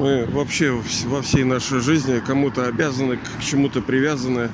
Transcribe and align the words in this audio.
Мы 0.00 0.24
вообще 0.24 0.72
во 1.08 1.20
всей 1.20 1.44
нашей 1.44 1.80
жизни 1.80 2.22
кому-то 2.26 2.66
обязаны, 2.66 3.18
к 3.18 3.42
чему-то 3.42 3.82
привязаны. 3.82 4.50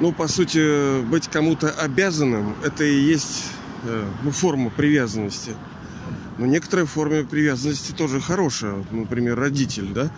Ну, 0.00 0.12
по 0.12 0.28
сути, 0.28 1.02
быть 1.02 1.28
кому-то 1.28 1.68
обязанным– 1.72 2.56
это 2.64 2.82
и 2.82 2.98
есть 2.98 3.50
э, 3.82 4.08
ну, 4.22 4.30
форма 4.30 4.70
привязанности. 4.70 5.50
Но 6.38 6.46
некоторая 6.46 6.86
форма 6.86 7.22
привязанности 7.24 7.92
тоже 7.92 8.18
хорошая. 8.18 8.82
Например, 8.92 9.38
родитель, 9.38 9.92
да? 9.92 10.10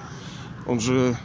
Он 0.67 0.79
же, 0.79 1.17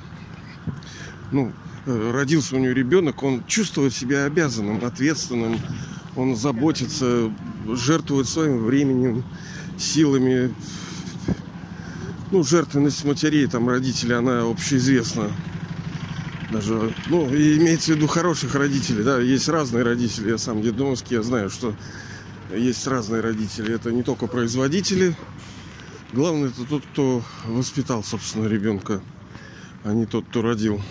ну, 1.32 1.52
э, 1.86 2.12
родился 2.12 2.56
у 2.56 2.58
него 2.58 2.74
ребенок, 2.74 3.22
он 3.22 3.44
чувствует 3.46 3.94
себя 3.94 4.26
обязанным, 4.26 4.84
ответственным, 4.84 5.60
он 6.16 6.36
заботится, 6.36 7.32
жертвует 7.68 8.28
своим 8.28 8.66
временем, 8.66 9.24
силами, 9.78 10.52
ну, 12.34 12.44
жертвенность 12.44 13.06
матерей, 13.06 13.46
там, 13.46 13.70
родителей, 13.70 14.16
она 14.16 14.42
общеизвестна. 14.42 15.32
Даже, 16.52 16.92
ну, 17.08 17.32
и 17.32 17.58
имеется 17.60 17.94
в 17.94 17.96
виду 17.96 18.08
хороших 18.08 18.56
родителей, 18.56 19.04
да, 19.04 19.20
есть 19.20 19.48
разные 19.48 19.84
родители. 19.84 20.32
Я 20.32 20.40
сам 20.40 20.64
детдомовский, 20.64 21.18
я 21.18 21.22
знаю, 21.22 21.52
что 21.52 21.76
есть 22.52 22.88
разные 22.88 23.22
родители. 23.22 23.76
Это 23.76 23.92
не 23.92 24.02
только 24.02 24.26
производители. 24.26 25.16
Главное, 26.12 26.50
это 26.50 26.66
тот, 26.66 26.84
кто 26.92 27.24
воспитал, 27.46 28.04
собственно, 28.04 28.48
ребенка, 28.48 29.02
а 29.84 29.94
не 29.94 30.08
тот, 30.08 30.26
кто 30.26 30.42
родил. 30.42 30.82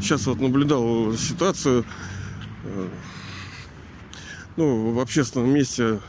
Сейчас 0.00 0.24
вот 0.26 0.40
наблюдал 0.40 1.14
ситуацию. 1.14 1.84
Ну, 4.56 4.92
в 4.92 4.98
общественном 4.98 5.50
месте 5.50 6.00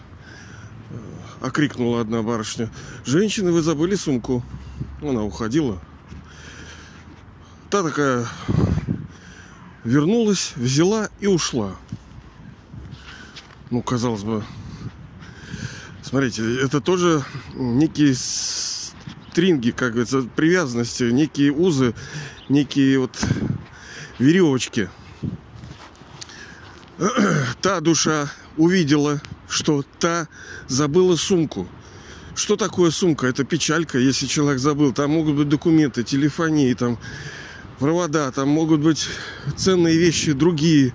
окрикнула 1.42 2.02
одна 2.02 2.22
барышня. 2.22 2.70
Женщины, 3.06 3.52
вы 3.52 3.62
забыли 3.62 3.96
сумку. 3.96 4.44
Она 5.02 5.24
уходила. 5.24 5.80
Та 7.70 7.84
такая 7.84 8.28
вернулась, 9.84 10.54
взяла 10.56 11.10
и 11.20 11.28
ушла. 11.28 11.76
Ну, 13.70 13.82
казалось 13.82 14.24
бы, 14.24 14.44
смотрите, 16.02 16.60
это 16.62 16.82
тоже 16.82 17.24
некие 17.54 18.16
стринги, 18.16 19.72
как 19.72 19.92
говорится, 19.92 20.24
привязанности, 20.36 21.04
некие 21.04 21.52
узы, 21.52 21.94
некие 22.50 23.00
вот 23.00 23.24
веревочки. 24.18 24.90
Та 27.62 27.80
душа 27.80 28.32
увидела 28.58 29.22
что 29.50 29.84
та 30.00 30.28
забыла 30.68 31.16
сумку. 31.16 31.68
Что 32.36 32.56
такое 32.56 32.92
сумка? 32.92 33.28
Это 33.28 33.44
печалька, 33.44 33.98
если 33.98 34.28
человек 34.28 34.60
забыл. 34.60 34.94
Там 34.94 35.12
могут 35.12 35.36
быть 35.36 35.50
документы, 35.50 36.04
телефонии, 36.04 36.74
там 36.74 36.98
провода, 37.80 38.32
там 38.32 38.50
могут 38.50 38.80
быть 38.82 39.08
ценные 39.58 39.98
вещи, 39.98 40.32
другие, 40.34 40.94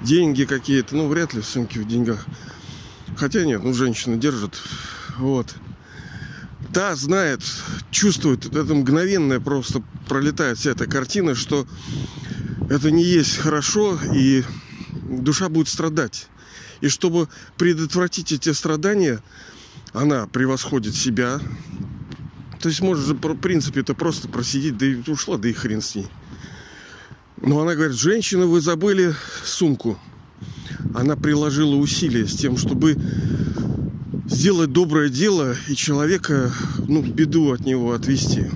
деньги 0.00 0.44
какие-то. 0.44 0.96
Ну, 0.96 1.08
вряд 1.08 1.32
ли 1.32 1.40
в 1.40 1.46
сумке 1.46 1.80
в 1.80 1.86
деньгах. 1.86 2.26
Хотя 3.16 3.44
нет, 3.44 3.62
ну, 3.62 3.72
женщина 3.72 4.16
держит. 4.16 4.60
Вот. 5.16 5.54
Та 6.74 6.96
знает, 6.96 7.42
чувствует, 7.90 8.46
это 8.46 8.74
мгновенное 8.74 9.40
просто 9.40 9.82
пролетает 10.08 10.58
вся 10.58 10.70
эта 10.70 10.86
картина, 10.86 11.34
что 11.34 11.66
это 12.68 12.90
не 12.90 13.04
есть 13.04 13.36
хорошо, 13.36 13.98
и 14.14 14.42
душа 15.04 15.48
будет 15.48 15.68
страдать. 15.68 16.28
И 16.82 16.88
чтобы 16.88 17.28
предотвратить 17.56 18.32
эти 18.32 18.52
страдания, 18.52 19.22
она 19.92 20.26
превосходит 20.26 20.94
себя. 20.94 21.40
То 22.60 22.68
есть, 22.68 22.80
может 22.80 23.06
же, 23.06 23.14
в 23.14 23.36
принципе, 23.36 23.80
это 23.80 23.94
просто 23.94 24.28
просидеть, 24.28 24.76
да 24.76 24.86
и 24.86 24.96
ушла, 25.08 25.38
да 25.38 25.48
и 25.48 25.52
хрен 25.52 25.80
с 25.80 25.94
ней. 25.94 26.08
Но 27.40 27.60
она 27.60 27.76
говорит, 27.76 27.96
женщина, 27.96 28.46
вы 28.46 28.60
забыли 28.60 29.14
сумку. 29.44 29.96
Она 30.94 31.16
приложила 31.16 31.76
усилия 31.76 32.26
с 32.26 32.34
тем, 32.34 32.56
чтобы 32.56 32.96
сделать 34.26 34.72
доброе 34.72 35.08
дело 35.08 35.54
и 35.68 35.76
человека, 35.76 36.52
ну, 36.88 37.00
беду 37.00 37.52
от 37.52 37.60
него 37.60 37.92
отвести. 37.92 38.46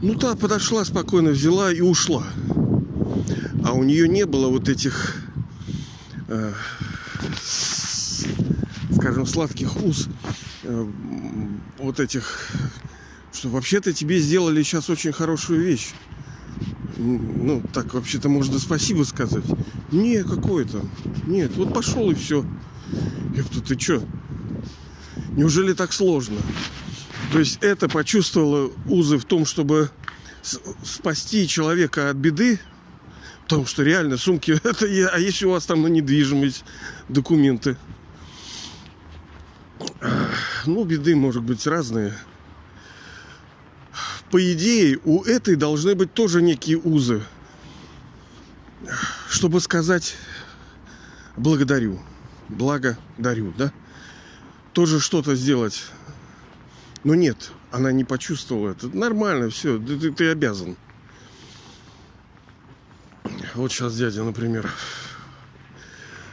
Ну, 0.00 0.14
та 0.14 0.34
подошла 0.34 0.86
спокойно, 0.86 1.30
взяла 1.30 1.70
и 1.70 1.82
ушла. 1.82 2.24
А 3.64 3.72
у 3.72 3.82
нее 3.82 4.08
не 4.08 4.24
было 4.24 4.48
вот 4.48 4.70
этих 4.70 5.16
э, 6.30 6.52
скажем, 8.94 9.26
сладких 9.26 9.76
уз 9.82 10.08
э, 10.62 10.86
вот 11.78 12.00
этих, 12.00 12.50
что 13.32 13.48
вообще-то 13.48 13.92
тебе 13.92 14.18
сделали 14.20 14.62
сейчас 14.62 14.88
очень 14.88 15.12
хорошую 15.12 15.62
вещь. 15.62 15.90
Ну, 16.96 17.62
так 17.72 17.94
вообще-то 17.94 18.28
можно 18.28 18.58
спасибо 18.58 19.04
сказать. 19.04 19.44
Не, 19.90 20.22
какое 20.22 20.66
то 20.66 20.84
Нет, 21.26 21.56
вот 21.56 21.72
пошел 21.72 22.10
и 22.10 22.14
все. 22.14 22.44
Ёпта, 23.34 23.60
ты 23.60 23.78
что? 23.78 24.02
Неужели 25.30 25.72
так 25.72 25.92
сложно? 25.92 26.36
То 27.32 27.38
есть 27.38 27.58
это 27.62 27.88
почувствовало 27.88 28.70
узы 28.86 29.18
в 29.18 29.24
том, 29.24 29.46
чтобы 29.46 29.90
спасти 30.82 31.46
человека 31.46 32.10
от 32.10 32.16
беды, 32.16 32.60
Потому 33.50 33.66
что 33.66 33.82
реально 33.82 34.16
сумки, 34.16 34.52
это 34.62 34.86
а 35.12 35.18
если 35.18 35.44
у 35.44 35.50
вас 35.50 35.66
там 35.66 35.82
на 35.82 35.88
недвижимость 35.88 36.64
документы? 37.08 37.76
Ну, 40.66 40.84
беды 40.84 41.16
может 41.16 41.42
быть 41.42 41.66
разные. 41.66 42.14
По 44.30 44.40
идее, 44.52 45.00
у 45.04 45.24
этой 45.24 45.56
должны 45.56 45.96
быть 45.96 46.14
тоже 46.14 46.42
некие 46.42 46.78
узы. 46.78 47.24
Чтобы 49.28 49.60
сказать 49.60 50.14
благодарю, 51.36 51.98
благодарю, 52.48 53.52
да? 53.58 53.72
Тоже 54.72 55.00
что-то 55.00 55.34
сделать. 55.34 55.86
Но 57.02 57.16
нет, 57.16 57.50
она 57.72 57.90
не 57.90 58.04
почувствовала 58.04 58.70
это. 58.70 58.96
Нормально, 58.96 59.50
все, 59.50 59.76
ты, 59.80 60.12
ты 60.12 60.30
обязан. 60.30 60.76
Вот 63.60 63.70
сейчас 63.72 63.94
дядя, 63.94 64.24
например, 64.24 64.70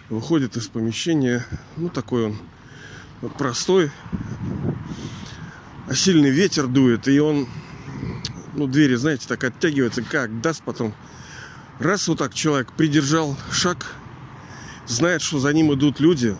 выходит 0.07 0.55
из 0.55 0.67
помещения. 0.67 1.45
Ну, 1.75 1.89
такой 1.89 2.27
он 2.27 2.37
простой. 3.37 3.91
А 5.89 5.93
сильный 5.93 6.29
ветер 6.29 6.67
дует, 6.67 7.09
и 7.09 7.19
он, 7.19 7.49
ну, 8.53 8.65
двери, 8.65 8.95
знаете, 8.95 9.25
так 9.27 9.43
оттягивается, 9.43 10.03
как 10.03 10.39
даст 10.39 10.63
потом. 10.63 10.95
Раз 11.79 12.07
вот 12.07 12.19
так 12.19 12.33
человек 12.33 12.71
придержал 12.71 13.35
шаг, 13.51 13.87
знает, 14.87 15.21
что 15.21 15.39
за 15.39 15.51
ним 15.51 15.73
идут 15.73 15.99
люди, 15.99 16.33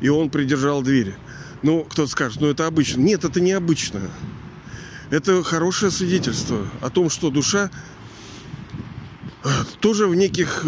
и 0.00 0.08
он 0.08 0.30
придержал 0.30 0.80
двери. 0.80 1.14
Ну, 1.60 1.84
кто-то 1.84 2.10
скажет, 2.10 2.40
ну 2.40 2.46
это 2.46 2.66
обычно. 2.66 3.02
Нет, 3.02 3.22
это 3.22 3.38
не 3.38 3.52
обычно. 3.52 4.00
Это 5.10 5.42
хорошее 5.42 5.92
свидетельство 5.92 6.66
о 6.80 6.88
том, 6.88 7.10
что 7.10 7.28
душа 7.28 7.70
тоже 9.80 10.06
в 10.06 10.14
неких 10.14 10.64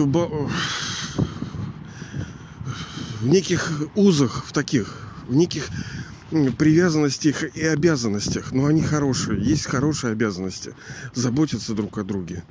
в 3.21 3.27
неких 3.27 3.71
узах, 3.95 4.45
в 4.47 4.53
таких, 4.53 4.99
в 5.29 5.35
неких 5.35 5.69
привязанностях 6.31 7.57
и 7.57 7.65
обязанностях. 7.65 8.53
Но 8.53 8.67
они 8.67 8.83
хорошие. 8.83 9.43
Есть 9.43 9.67
хорошие 9.67 10.13
обязанности. 10.13 10.75
Заботиться 11.15 11.75
друг 11.75 11.99
о 11.99 12.05
друге. 12.05 12.43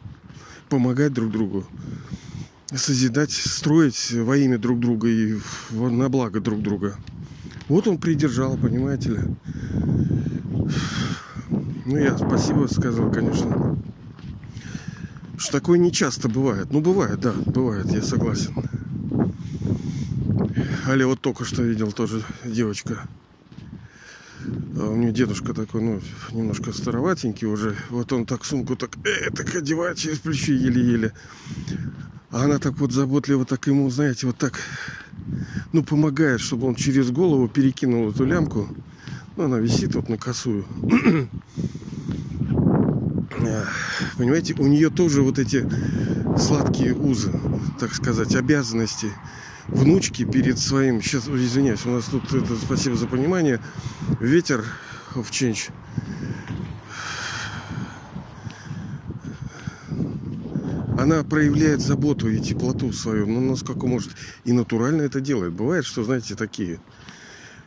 Помогать 0.69 1.13
друг 1.13 1.31
другу. 1.31 1.65
Созидать, 2.73 3.31
строить 3.31 4.11
во 4.11 4.37
имя 4.37 4.59
друг 4.59 4.79
друга 4.79 5.07
и 5.07 5.39
на 5.71 6.09
благо 6.09 6.39
друг 6.39 6.61
друга. 6.61 6.95
Вот 7.67 7.87
он 7.87 7.97
придержал, 7.97 8.57
понимаете 8.57 9.09
ли. 9.09 9.19
Ну, 11.85 11.97
я 11.97 12.15
спасибо 12.15 12.67
сказал, 12.67 13.11
конечно. 13.11 13.75
Что 15.39 15.53
такое 15.53 15.79
не 15.79 15.89
часто 15.89 16.27
бывает. 16.27 16.67
Ну, 16.69 16.81
бывает, 16.81 17.21
да, 17.21 17.31
бывает, 17.31 17.89
я 17.91 18.01
согласен. 18.01 18.53
Али 20.85 21.05
вот 21.05 21.21
только 21.21 21.45
что 21.45 21.63
видел 21.63 21.93
тоже 21.93 22.23
девочка. 22.43 23.07
А 24.77 24.89
у 24.89 24.97
нее 24.97 25.13
дедушка 25.13 25.53
такой, 25.53 25.81
ну, 25.81 26.01
немножко 26.33 26.73
староватенький 26.73 27.47
уже. 27.47 27.77
Вот 27.89 28.11
он 28.11 28.25
так 28.25 28.43
сумку 28.43 28.75
так, 28.75 28.97
э, 29.05 29.31
так 29.31 29.55
одевает 29.55 29.97
через 29.97 30.19
плечи 30.19 30.51
еле-еле. 30.51 31.13
А 32.31 32.43
она 32.43 32.59
так 32.59 32.77
вот 32.77 32.91
заботливо 32.91 33.45
так 33.45 33.65
ему, 33.67 33.89
знаете, 33.89 34.27
вот 34.27 34.37
так, 34.37 34.59
ну, 35.71 35.85
помогает, 35.85 36.41
чтобы 36.41 36.67
он 36.67 36.75
через 36.75 37.11
голову 37.11 37.47
перекинул 37.47 38.09
эту 38.09 38.25
лямку. 38.25 38.67
Ну, 39.37 39.45
она 39.45 39.59
висит 39.59 39.95
вот 39.95 40.09
на 40.09 40.17
косую. 40.17 40.65
Понимаете, 44.17 44.55
у 44.57 44.67
нее 44.67 44.89
тоже 44.89 45.21
вот 45.21 45.39
эти 45.39 45.67
сладкие 46.37 46.93
узы, 46.93 47.31
так 47.79 47.93
сказать, 47.93 48.35
обязанности. 48.35 49.11
внучки 49.67 50.25
перед 50.25 50.59
своим... 50.59 51.01
Сейчас, 51.01 51.27
извиняюсь, 51.27 51.85
у 51.85 51.91
нас 51.91 52.05
тут, 52.05 52.33
это, 52.33 52.55
спасибо 52.55 52.95
за 52.95 53.07
понимание, 53.07 53.59
ветер 54.19 54.65
в 55.15 55.29
Ченч. 55.31 55.69
Она 60.97 61.23
проявляет 61.23 61.79
заботу 61.79 62.29
и 62.29 62.39
теплоту 62.39 62.91
свою, 62.91 63.25
ну, 63.25 63.39
насколько 63.39 63.87
может. 63.87 64.11
И 64.43 64.51
натурально 64.51 65.03
это 65.03 65.21
делает. 65.21 65.53
Бывает, 65.53 65.85
что, 65.85 66.03
знаете, 66.03 66.35
такие 66.35 66.79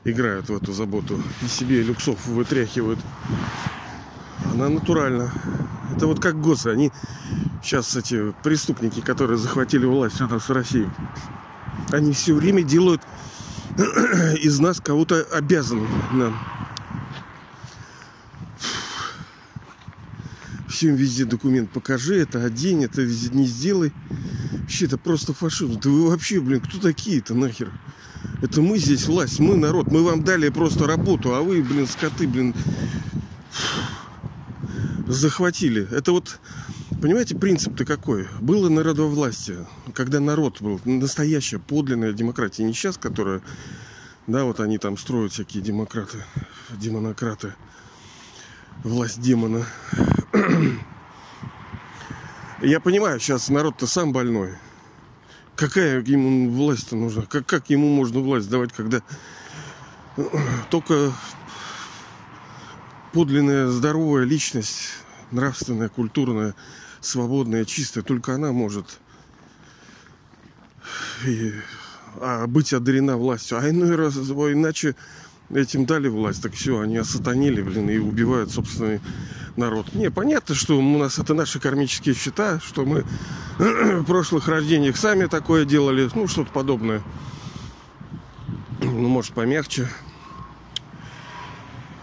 играют 0.05 0.51
в 0.51 0.57
эту 0.57 0.73
заботу 0.73 1.23
и 1.43 1.47
себе 1.47 1.83
люксов 1.83 2.27
вытряхивают. 2.27 2.99
Она 4.53 4.69
натурально. 4.69 5.33
Это 5.97 6.07
вот 6.07 6.21
как 6.21 6.41
ГОСы. 6.41 6.69
Они 6.69 6.93
сейчас 7.63 7.97
эти 7.97 8.33
преступники, 8.43 9.01
которые 9.01 9.39
захватили 9.39 9.87
власть 9.87 10.21
у 10.21 10.29
нас 10.29 10.49
в 10.49 10.53
России, 10.53 10.91
они 11.91 12.13
все 12.13 12.35
время 12.35 12.63
делают 12.63 13.01
из 14.43 14.59
нас 14.61 14.81
кого-то 14.81 15.23
обязанным 15.33 15.89
нам. 16.13 16.39
Всем 20.69 20.97
везде 20.97 21.25
документ 21.25 21.71
покажи, 21.71 22.19
это 22.19 22.45
одень, 22.45 22.85
это 22.85 23.03
не 23.03 23.47
сделай. 23.47 23.93
Вообще, 24.53 24.87
это 24.87 24.99
просто 24.99 25.33
фашизм. 25.33 25.81
Да 25.81 25.89
вы 25.89 26.11
вообще, 26.11 26.41
блин, 26.41 26.61
кто 26.61 26.79
такие-то 26.79 27.35
нахер? 27.35 27.71
Это 28.43 28.61
мы 28.61 28.79
здесь 28.79 29.07
власть, 29.07 29.39
мы 29.39 29.57
народ, 29.57 29.91
мы 29.91 30.03
вам 30.03 30.25
дали 30.25 30.49
просто 30.49 30.87
работу, 30.87 31.35
а 31.35 31.43
вы, 31.43 31.63
блин, 31.63 31.87
скоты, 31.87 32.27
блин, 32.27 32.55
захватили. 35.13 35.87
Это 35.95 36.13
вот, 36.13 36.41
понимаете, 37.01 37.37
принцип-то 37.37 37.85
какой? 37.85 38.29
Было 38.41 38.69
власти, 39.09 39.57
когда 39.95 40.21
народ 40.21 40.61
был, 40.61 40.81
настоящая, 40.85 41.59
подлинная 41.59 42.13
демократия, 42.13 42.65
не 42.65 42.73
сейчас, 42.73 42.97
которая, 42.97 43.43
да, 44.27 44.45
вот 44.45 44.61
они 44.61 44.79
там 44.79 44.97
строят 44.97 45.33
всякие 45.33 45.63
демократы, 45.63 46.25
демонократы, 46.71 47.55
власть 48.83 49.21
демона. 49.21 49.65
Я 52.63 52.81
понимаю, 52.81 53.21
сейчас 53.21 53.49
народ-то 53.49 53.87
сам 53.87 54.13
больной. 54.13 54.55
Какая 55.57 56.03
ему 56.03 56.51
власть-то 56.51 56.97
нужна? 56.97 57.23
Как, 57.23 57.45
как 57.47 57.71
ему 57.71 57.89
можно 57.95 58.21
власть 58.21 58.49
давать, 58.49 58.73
когда 58.73 59.03
только 60.71 61.13
подлинная 63.13 63.69
здоровая 63.69 64.25
личность, 64.25 65.02
нравственная, 65.33 65.89
культурная, 65.89 66.55
свободная, 67.01 67.65
чистая, 67.65 68.05
только 68.05 68.35
она 68.35 68.53
может 68.53 68.99
и, 71.27 71.53
а, 72.21 72.47
быть 72.47 72.73
одарена 72.73 73.17
властью. 73.17 73.59
А 73.59 73.69
иной 73.69 73.97
раз, 73.97 74.17
иначе 74.17 74.95
этим 75.51 75.85
дали 75.85 76.09
власть, 76.09 76.43
так 76.43 76.53
все, 76.53 76.81
они 76.81 76.97
осатанили, 76.97 77.63
блин, 77.63 77.91
и 77.91 77.99
убивают 77.99 78.51
собственный 78.51 79.01
народ. 79.57 79.95
Не, 79.95 80.11
понятно, 80.11 80.55
что 80.55 80.79
у 80.79 80.99
нас 80.99 81.19
это 81.19 81.35
наши 81.35 81.61
кармические 81.61 82.15
счета, 82.15 82.61
что 82.61 82.85
мы 82.85 83.05
в 83.59 84.05
прошлых 84.05 84.49
рождениях 84.49 84.97
сами 84.97 85.27
такое 85.27 85.65
делали, 85.65 86.09
ну, 86.15 86.27
что-то 86.27 86.51
подобное. 86.53 87.03
Ну, 88.81 89.09
может, 89.09 89.33
помягче. 89.35 89.89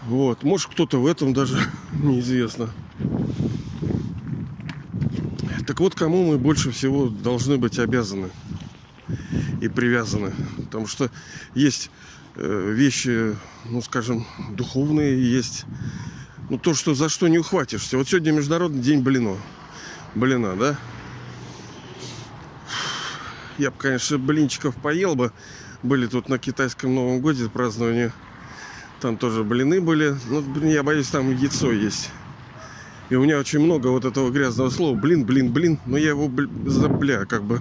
Вот. 0.06 0.42
Может, 0.42 0.70
кто-то 0.70 1.00
в 1.00 1.06
этом 1.06 1.32
даже 1.32 1.58
неизвестно. 1.92 2.70
Так 5.70 5.78
вот, 5.78 5.94
кому 5.94 6.32
мы 6.32 6.36
больше 6.36 6.72
всего 6.72 7.08
должны 7.08 7.56
быть 7.56 7.78
обязаны 7.78 8.30
и 9.60 9.68
привязаны. 9.68 10.32
Потому 10.56 10.88
что 10.88 11.12
есть 11.54 11.92
э, 12.34 12.72
вещи, 12.72 13.36
ну, 13.66 13.80
скажем, 13.80 14.26
духовные, 14.50 15.32
есть 15.32 15.66
ну, 16.48 16.58
то, 16.58 16.74
что 16.74 16.96
за 16.96 17.08
что 17.08 17.28
не 17.28 17.38
ухватишься. 17.38 17.98
Вот 17.98 18.08
сегодня 18.08 18.32
Международный 18.32 18.82
день 18.82 19.00
блино. 19.00 19.36
Блина, 20.16 20.56
да? 20.56 20.76
Я 23.56 23.70
бы, 23.70 23.76
конечно, 23.78 24.18
блинчиков 24.18 24.74
поел 24.74 25.14
бы. 25.14 25.30
Были 25.84 26.08
тут 26.08 26.28
на 26.28 26.40
китайском 26.40 26.92
Новом 26.92 27.20
Годе 27.20 27.48
празднование. 27.48 28.12
Там 29.00 29.16
тоже 29.16 29.44
блины 29.44 29.80
были. 29.80 30.16
Ну, 30.30 30.40
блин, 30.40 30.70
я 30.70 30.82
боюсь, 30.82 31.06
там 31.06 31.30
яйцо 31.30 31.70
есть. 31.70 32.10
И 33.10 33.16
у 33.16 33.22
меня 33.24 33.38
очень 33.38 33.58
много 33.58 33.88
вот 33.88 34.04
этого 34.04 34.30
грязного 34.30 34.70
слова. 34.70 34.96
Блин, 34.96 35.24
блин, 35.24 35.52
блин. 35.52 35.78
Но 35.84 35.98
я 35.98 36.10
его, 36.10 36.30
за 36.66 36.88
бля, 36.88 37.26
как 37.26 37.42
бы 37.42 37.60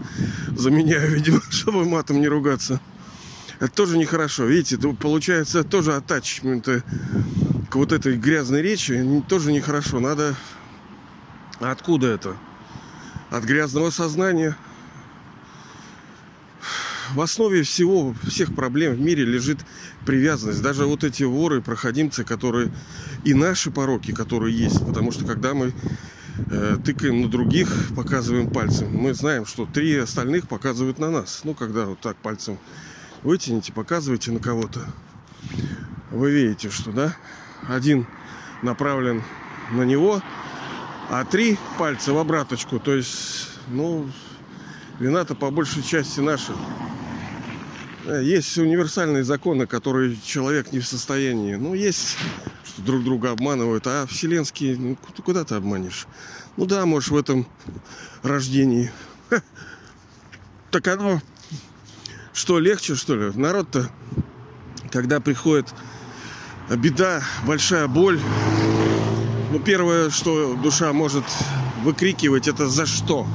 заменяю, 0.56 1.12
видимо, 1.16 1.42
чтобы 1.50 1.86
матом 1.86 2.22
не 2.22 2.28
ругаться. 2.28 2.80
Это 3.60 3.72
тоже 3.72 3.98
нехорошо. 3.98 4.46
Видите, 4.46 4.78
получается 4.94 5.64
тоже 5.64 5.96
атачменты 5.96 6.84
к 7.70 7.76
вот 7.76 7.92
этой 7.92 8.16
грязной 8.16 8.62
речи 8.62 9.22
тоже 9.28 9.52
нехорошо. 9.52 10.00
Надо... 10.00 10.36
Откуда 11.60 12.08
это? 12.08 12.38
От 13.32 13.44
грязного 13.44 13.90
сознания. 13.90 14.56
В 17.14 17.22
основе 17.22 17.64
всего, 17.64 18.14
всех 18.28 18.54
проблем 18.54 18.94
в 18.94 19.00
мире 19.00 19.26
лежит 19.26 19.60
привязанность. 20.06 20.62
Даже 20.62 20.86
вот 20.86 21.04
эти 21.04 21.24
воры, 21.24 21.62
проходимцы, 21.62 22.24
которые 22.24 22.72
и 23.24 23.34
наши 23.34 23.72
пороки, 23.72 24.12
которые 24.12 24.56
есть. 24.56 24.86
Потому 24.86 25.12
что 25.12 25.26
когда 25.26 25.56
мы 25.56 25.74
э, 26.52 26.78
тыкаем 26.86 27.22
на 27.22 27.28
других, 27.28 27.68
показываем 27.96 28.52
пальцем, 28.52 28.96
мы 28.96 29.16
знаем, 29.16 29.48
что 29.48 29.66
три 29.66 29.96
остальных 29.98 30.48
показывают 30.48 31.00
на 31.00 31.10
нас. 31.10 31.42
Ну, 31.44 31.56
когда 31.56 31.86
вот 31.86 32.00
так 32.00 32.16
пальцем 32.18 32.60
вытяните, 33.24 33.74
показываете 33.74 34.32
на 34.32 34.40
кого-то, 34.40 34.82
вы 36.12 36.32
видите, 36.32 36.70
что, 36.70 36.92
да, 36.92 37.16
один 37.68 38.06
направлен 38.62 39.24
на 39.72 39.82
него, 39.82 40.22
а 41.10 41.26
три 41.26 41.58
пальца 41.80 42.14
в 42.14 42.20
обраточку. 42.20 42.80
То 42.80 42.94
есть, 42.94 43.48
ну, 43.68 44.08
вина-то 45.00 45.34
по 45.34 45.50
большей 45.50 45.82
части 45.82 46.20
наша. 46.20 46.54
Э, 48.10 48.24
есть 48.24 48.58
универсальные 48.58 49.24
законы, 49.24 49.68
которые 49.68 50.18
человек 50.26 50.72
не 50.72 50.80
в 50.80 50.88
состоянии. 50.88 51.56
Ну, 51.56 51.76
есть, 51.76 52.18
что 52.66 52.82
друг 52.82 53.04
друга 53.04 53.32
обманывают, 53.32 53.86
а 53.86 54.08
вселенские, 54.08 54.78
ну, 54.78 54.98
куда 55.24 55.44
ты 55.44 55.56
обманешь? 55.56 56.08
Ну 56.58 56.66
да, 56.66 56.86
можешь 56.88 57.12
в 57.12 57.18
этом 57.18 57.48
рождении. 58.24 58.92
Ха. 59.30 59.44
Так 60.72 60.88
оно, 60.88 61.22
что 62.34 62.58
легче, 62.58 62.96
что 62.96 63.16
ли? 63.16 63.32
Народ-то, 63.36 63.90
когда 64.92 65.20
приходит 65.20 65.68
беда, 66.70 67.22
большая 67.46 67.88
боль. 67.88 68.20
Ну, 69.52 69.60
первое, 69.60 70.10
что 70.10 70.56
душа 70.56 70.94
может 70.94 71.26
выкрикивать, 71.84 72.48
это 72.48 72.68
за 72.68 72.88
что? 72.88 73.28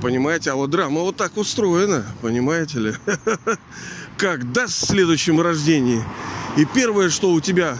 Понимаете, 0.00 0.52
а 0.52 0.54
вот 0.54 0.70
драма 0.70 1.00
вот 1.00 1.16
так 1.16 1.36
устроена, 1.36 2.04
понимаете 2.22 2.78
ли? 2.78 2.94
Как 4.16 4.52
даст 4.52 4.82
в 4.82 4.86
следующем 4.86 5.40
рождении. 5.40 6.02
И 6.56 6.64
первое, 6.64 7.10
что 7.10 7.32
у 7.32 7.40
тебя 7.40 7.76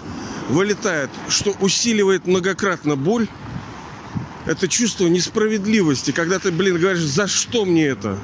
вылетает, 0.48 1.10
что 1.28 1.52
усиливает 1.60 2.26
многократно 2.26 2.96
боль, 2.96 3.28
это 4.46 4.66
чувство 4.66 5.06
несправедливости, 5.06 6.10
когда 6.10 6.38
ты, 6.38 6.50
блин, 6.50 6.78
говоришь, 6.78 7.02
за 7.02 7.28
что 7.28 7.64
мне 7.64 7.87
это? 7.87 8.18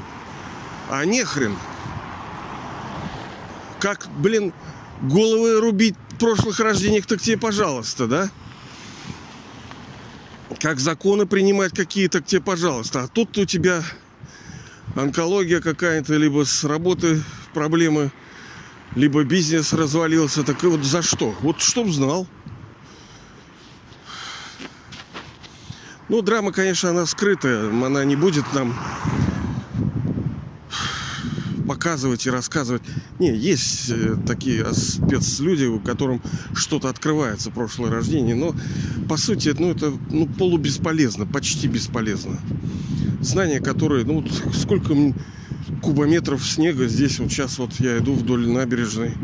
А 0.89 1.05
нехрен. 1.05 1.57
Как, 3.79 4.09
блин, 4.19 4.53
головы 5.03 5.61
рубить 5.61 5.97
в 6.11 6.17
прошлых 6.17 6.59
рождениях, 6.61 7.07
так 7.07 7.21
тебе 7.21 7.37
пожалуйста, 7.37 8.07
да? 8.07 8.31
Как 10.61 10.81
законы 10.81 11.27
принимать 11.27 11.75
какие-то, 11.75 12.21
к 12.21 12.27
тебе 12.27 12.41
пожалуйста. 12.41 13.03
А 13.03 13.09
тут 13.09 13.37
у 13.39 13.45
тебя 13.45 13.83
онкология 14.95 15.61
какая-то, 15.61 16.15
либо 16.17 16.45
с 16.45 16.65
работы 16.65 17.23
проблемы, 17.53 18.11
либо 18.95 19.25
бизнес 19.25 19.73
развалился. 19.73 20.43
Так 20.43 20.63
и 20.65 20.67
вот 20.67 20.85
за 20.85 21.03
что? 21.03 21.35
Вот 21.41 21.61
чтоб 21.61 21.89
знал. 21.89 22.27
Ну, 26.09 26.23
драма, 26.23 26.53
конечно, 26.53 26.91
она 26.91 27.07
скрытая. 27.07 27.69
Она 27.69 28.05
не 28.05 28.15
будет 28.15 28.45
нам 28.53 28.79
показывать 31.67 32.27
и 32.27 32.31
рассказывать. 32.31 32.83
Не, 33.19 33.35
есть 33.35 33.91
э, 33.91 34.17
такие 34.27 34.65
спецлюди, 34.73 35.65
у 35.65 35.81
которым 35.81 36.23
что-то 36.55 36.89
открывается 36.89 37.51
прошлое 37.51 37.91
рождение, 37.91 38.35
но 38.35 38.55
по 39.09 39.17
сути 39.17 39.55
ну, 39.59 39.71
это 39.71 39.93
ну, 40.11 40.27
полубесполезно, 40.27 41.27
почти 41.27 41.69
бесполезно. 41.69 42.39
Знания, 43.21 43.61
которые, 43.61 44.05
ну, 44.05 44.21
вот 44.21 44.31
сколько 44.55 44.95
кубометров 45.83 46.45
снега 46.45 46.87
здесь, 46.87 47.19
вот 47.19 47.31
сейчас 47.31 47.59
вот 47.59 47.75
я 47.81 47.99
иду 47.99 48.15
вдоль 48.15 48.49
набережной, 48.49 49.15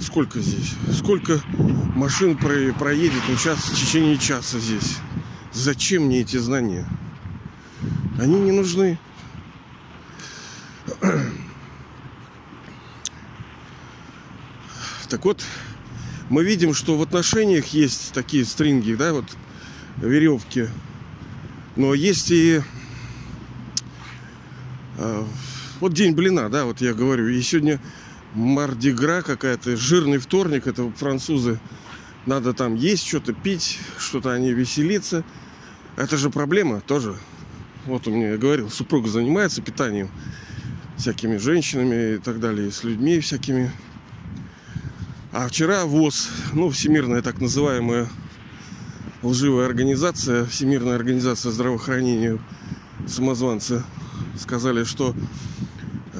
сколько 0.00 0.40
здесь? 0.40 0.74
Сколько 0.92 1.40
машин 1.94 2.36
проедет 2.36 3.22
вот 3.28 3.38
сейчас 3.38 3.58
в 3.58 3.74
течение 3.74 4.18
часа 4.18 4.58
здесь? 4.58 4.96
Зачем 5.52 6.04
мне 6.04 6.20
эти 6.20 6.36
знания? 6.36 6.86
Они 8.18 8.38
не 8.38 8.52
нужны. 8.52 8.98
Так 15.08 15.24
вот, 15.24 15.42
мы 16.28 16.44
видим, 16.44 16.74
что 16.74 16.96
в 16.98 17.02
отношениях 17.02 17.68
есть 17.68 18.12
такие 18.12 18.44
стринги, 18.44 18.94
да, 18.94 19.14
вот 19.14 19.24
веревки. 19.96 20.68
Но 21.76 21.94
есть 21.94 22.30
и 22.30 22.60
э, 24.98 25.24
вот 25.80 25.94
день 25.94 26.14
блина, 26.14 26.50
да, 26.50 26.66
вот 26.66 26.80
я 26.82 26.92
говорю. 26.92 27.28
И 27.28 27.40
сегодня 27.40 27.80
Мардигра 28.34 29.22
какая-то, 29.22 29.76
жирный 29.76 30.18
вторник, 30.18 30.66
это 30.66 30.90
французы. 30.90 31.58
Надо 32.26 32.52
там 32.52 32.74
есть, 32.74 33.06
что-то 33.06 33.32
пить, 33.32 33.78
что-то 33.98 34.32
они 34.32 34.52
веселиться. 34.52 35.24
Это 35.96 36.18
же 36.18 36.28
проблема 36.28 36.80
тоже. 36.82 37.16
Вот 37.86 38.06
у 38.06 38.10
меня, 38.10 38.32
я 38.32 38.36
говорил, 38.36 38.68
супруга 38.70 39.08
занимается 39.08 39.62
питанием 39.62 40.10
всякими 40.98 41.38
женщинами 41.38 42.16
и 42.16 42.18
так 42.18 42.40
далее, 42.40 42.70
с 42.70 42.84
людьми 42.84 43.20
всякими. 43.20 43.72
А 45.30 45.46
вчера 45.46 45.84
ВОЗ, 45.84 46.30
ну, 46.54 46.70
Всемирная 46.70 47.20
так 47.20 47.38
называемая 47.38 48.08
лживая 49.22 49.66
организация, 49.66 50.46
Всемирная 50.46 50.94
организация 50.94 51.52
здравоохранения, 51.52 52.38
самозванцы, 53.06 53.84
сказали, 54.40 54.84
что 54.84 55.14
э, 56.14 56.18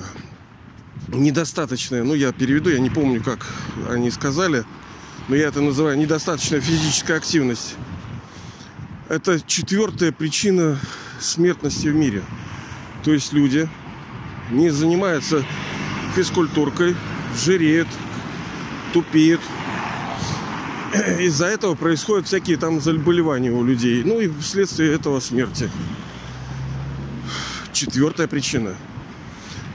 недостаточная, 1.08 2.04
ну, 2.04 2.12
я 2.12 2.32
переведу, 2.32 2.68
я 2.68 2.80
не 2.80 2.90
помню, 2.90 3.22
как 3.22 3.46
они 3.88 4.10
сказали, 4.10 4.64
но 5.28 5.36
я 5.36 5.48
это 5.48 5.62
называю 5.62 5.96
недостаточная 5.96 6.60
физическая 6.60 7.16
активность. 7.16 7.76
Это 9.08 9.40
четвертая 9.40 10.12
причина 10.12 10.78
смертности 11.18 11.88
в 11.88 11.94
мире. 11.94 12.22
То 13.04 13.14
есть 13.14 13.32
люди 13.32 13.70
не 14.50 14.68
занимаются 14.68 15.46
физкультуркой, 16.14 16.94
жиреют, 17.42 17.88
тупеют. 18.92 19.40
Из-за 21.21 21.47
этого 21.47 21.75
происходят 21.75 22.26
всякие 22.26 22.57
там 22.57 22.80
заболевания 22.80 23.50
у 23.50 23.64
людей. 23.64 24.02
Ну 24.04 24.21
и 24.21 24.30
вследствие 24.40 24.92
этого 24.92 25.21
смерти. 25.21 25.71
Четвертая 27.73 28.26
причина. 28.26 28.75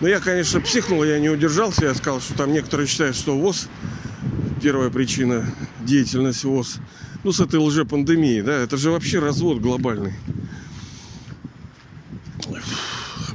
Но 0.01 0.07
я, 0.07 0.19
конечно, 0.19 0.59
психнул, 0.59 1.03
я 1.03 1.19
не 1.19 1.29
удержался. 1.29 1.85
Я 1.85 1.93
сказал, 1.93 2.19
что 2.19 2.33
там 2.35 2.51
некоторые 2.51 2.87
считают, 2.87 3.15
что 3.15 3.37
ВОЗ 3.37 3.69
первая 4.61 4.89
причина 4.89 5.45
деятельности 5.81 6.45
ВОЗ. 6.45 6.77
Ну, 7.25 7.33
с 7.33 7.41
этой 7.41 7.59
лжепандемией, 7.59 8.41
да, 8.41 8.53
это 8.53 8.77
же 8.77 8.91
вообще 8.91 9.19
развод 9.19 9.59
глобальный. 9.59 10.13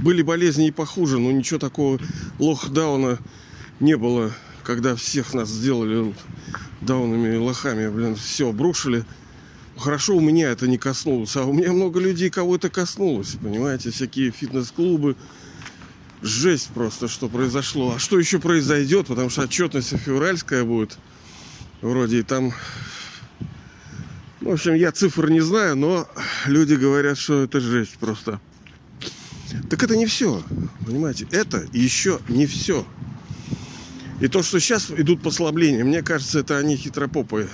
Были 0.01 0.23
болезни 0.23 0.69
и 0.69 0.71
похуже, 0.71 1.19
но 1.19 1.31
ничего 1.31 1.59
такого 1.59 1.99
лохдауна 2.39 3.19
не 3.79 3.97
было, 3.97 4.33
когда 4.69 4.95
всех 4.95 5.33
нас 5.33 5.49
сделали 5.49 6.15
даунами 6.83 7.37
и 7.37 7.39
лохами, 7.39 7.89
блин, 7.89 8.17
все 8.17 8.51
обрушили. 8.51 9.07
Хорошо, 9.79 10.15
у 10.15 10.21
меня 10.21 10.51
это 10.51 10.69
не 10.69 10.77
коснулось, 10.77 11.35
а 11.37 11.45
у 11.45 11.55
меня 11.55 11.73
много 11.73 11.99
людей, 11.99 12.29
кого 12.29 12.57
это 12.57 12.69
коснулось, 12.69 13.39
понимаете, 13.43 13.91
всякие 13.91 14.31
фитнес-клубы. 14.31 15.17
Жесть 16.21 16.69
просто, 16.75 17.09
что 17.09 17.31
произошло. 17.31 17.95
А 17.97 17.99
что 17.99 18.19
еще 18.19 18.41
произойдет, 18.41 19.07
потому 19.07 19.31
что 19.31 19.45
отчетность 19.45 19.97
февральская 19.97 20.65
будет. 20.65 20.99
Вроде 21.81 22.19
и 22.19 22.23
там... 22.23 22.53
В 24.43 24.51
общем, 24.51 24.75
я 24.75 24.93
цифр 24.93 25.31
не 25.31 25.41
знаю, 25.41 25.77
но 25.77 26.07
люди 26.45 26.75
говорят, 26.75 27.17
что 27.17 27.43
это 27.43 27.59
жесть 27.61 27.97
просто. 27.99 28.39
Так 29.71 29.83
это 29.83 29.97
не 29.97 30.05
все, 30.05 30.43
понимаете? 30.85 31.27
Это 31.31 31.67
еще 31.73 32.21
не 32.29 32.45
все. 32.47 32.87
И 34.21 34.29
то, 34.29 34.43
что 34.43 34.59
сейчас 34.61 34.91
идут 34.91 35.23
послабления, 35.23 35.85
мне 35.85 36.03
кажется, 36.03 36.41
это 36.41 36.59
они 36.59 36.77
хитропопые. 36.77 37.49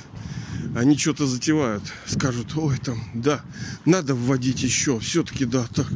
Они 0.74 0.96
что-то 0.96 1.26
затевают. 1.26 1.82
Скажут, 2.06 2.56
ой, 2.56 2.78
там, 2.78 3.02
да, 3.14 3.42
надо 3.84 4.14
вводить 4.14 4.62
еще. 4.62 4.98
Все-таки, 4.98 5.44
да, 5.44 5.66
так, 5.74 5.86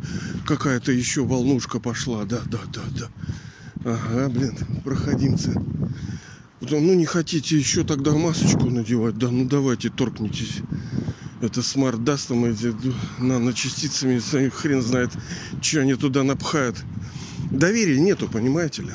какая-то 0.46 0.92
еще 0.92 1.24
волнушка 1.24 1.80
пошла. 1.80 2.24
Да, 2.24 2.40
да, 2.46 2.60
да, 2.72 2.82
да. 2.90 3.08
Ага, 3.84 4.28
блин, 4.28 4.56
проходимцы. 4.84 5.54
Потом, 6.60 6.86
ну 6.86 6.94
не 6.94 7.06
хотите 7.06 7.56
еще 7.56 7.84
тогда 7.84 8.12
масочку 8.12 8.68
надевать? 8.68 9.16
Да, 9.16 9.30
ну 9.30 9.46
давайте, 9.46 9.90
торкнитесь 9.90 10.62
это 11.40 11.62
смарт 11.62 12.02
дастом 12.04 12.44
эти 12.44 12.74
наночастицами, 13.18 14.18
хрен 14.48 14.82
знает, 14.82 15.10
что 15.60 15.80
они 15.80 15.94
туда 15.94 16.22
напхают. 16.22 16.76
Доверия 17.50 18.00
нету, 18.00 18.28
понимаете 18.28 18.82
ли? 18.82 18.92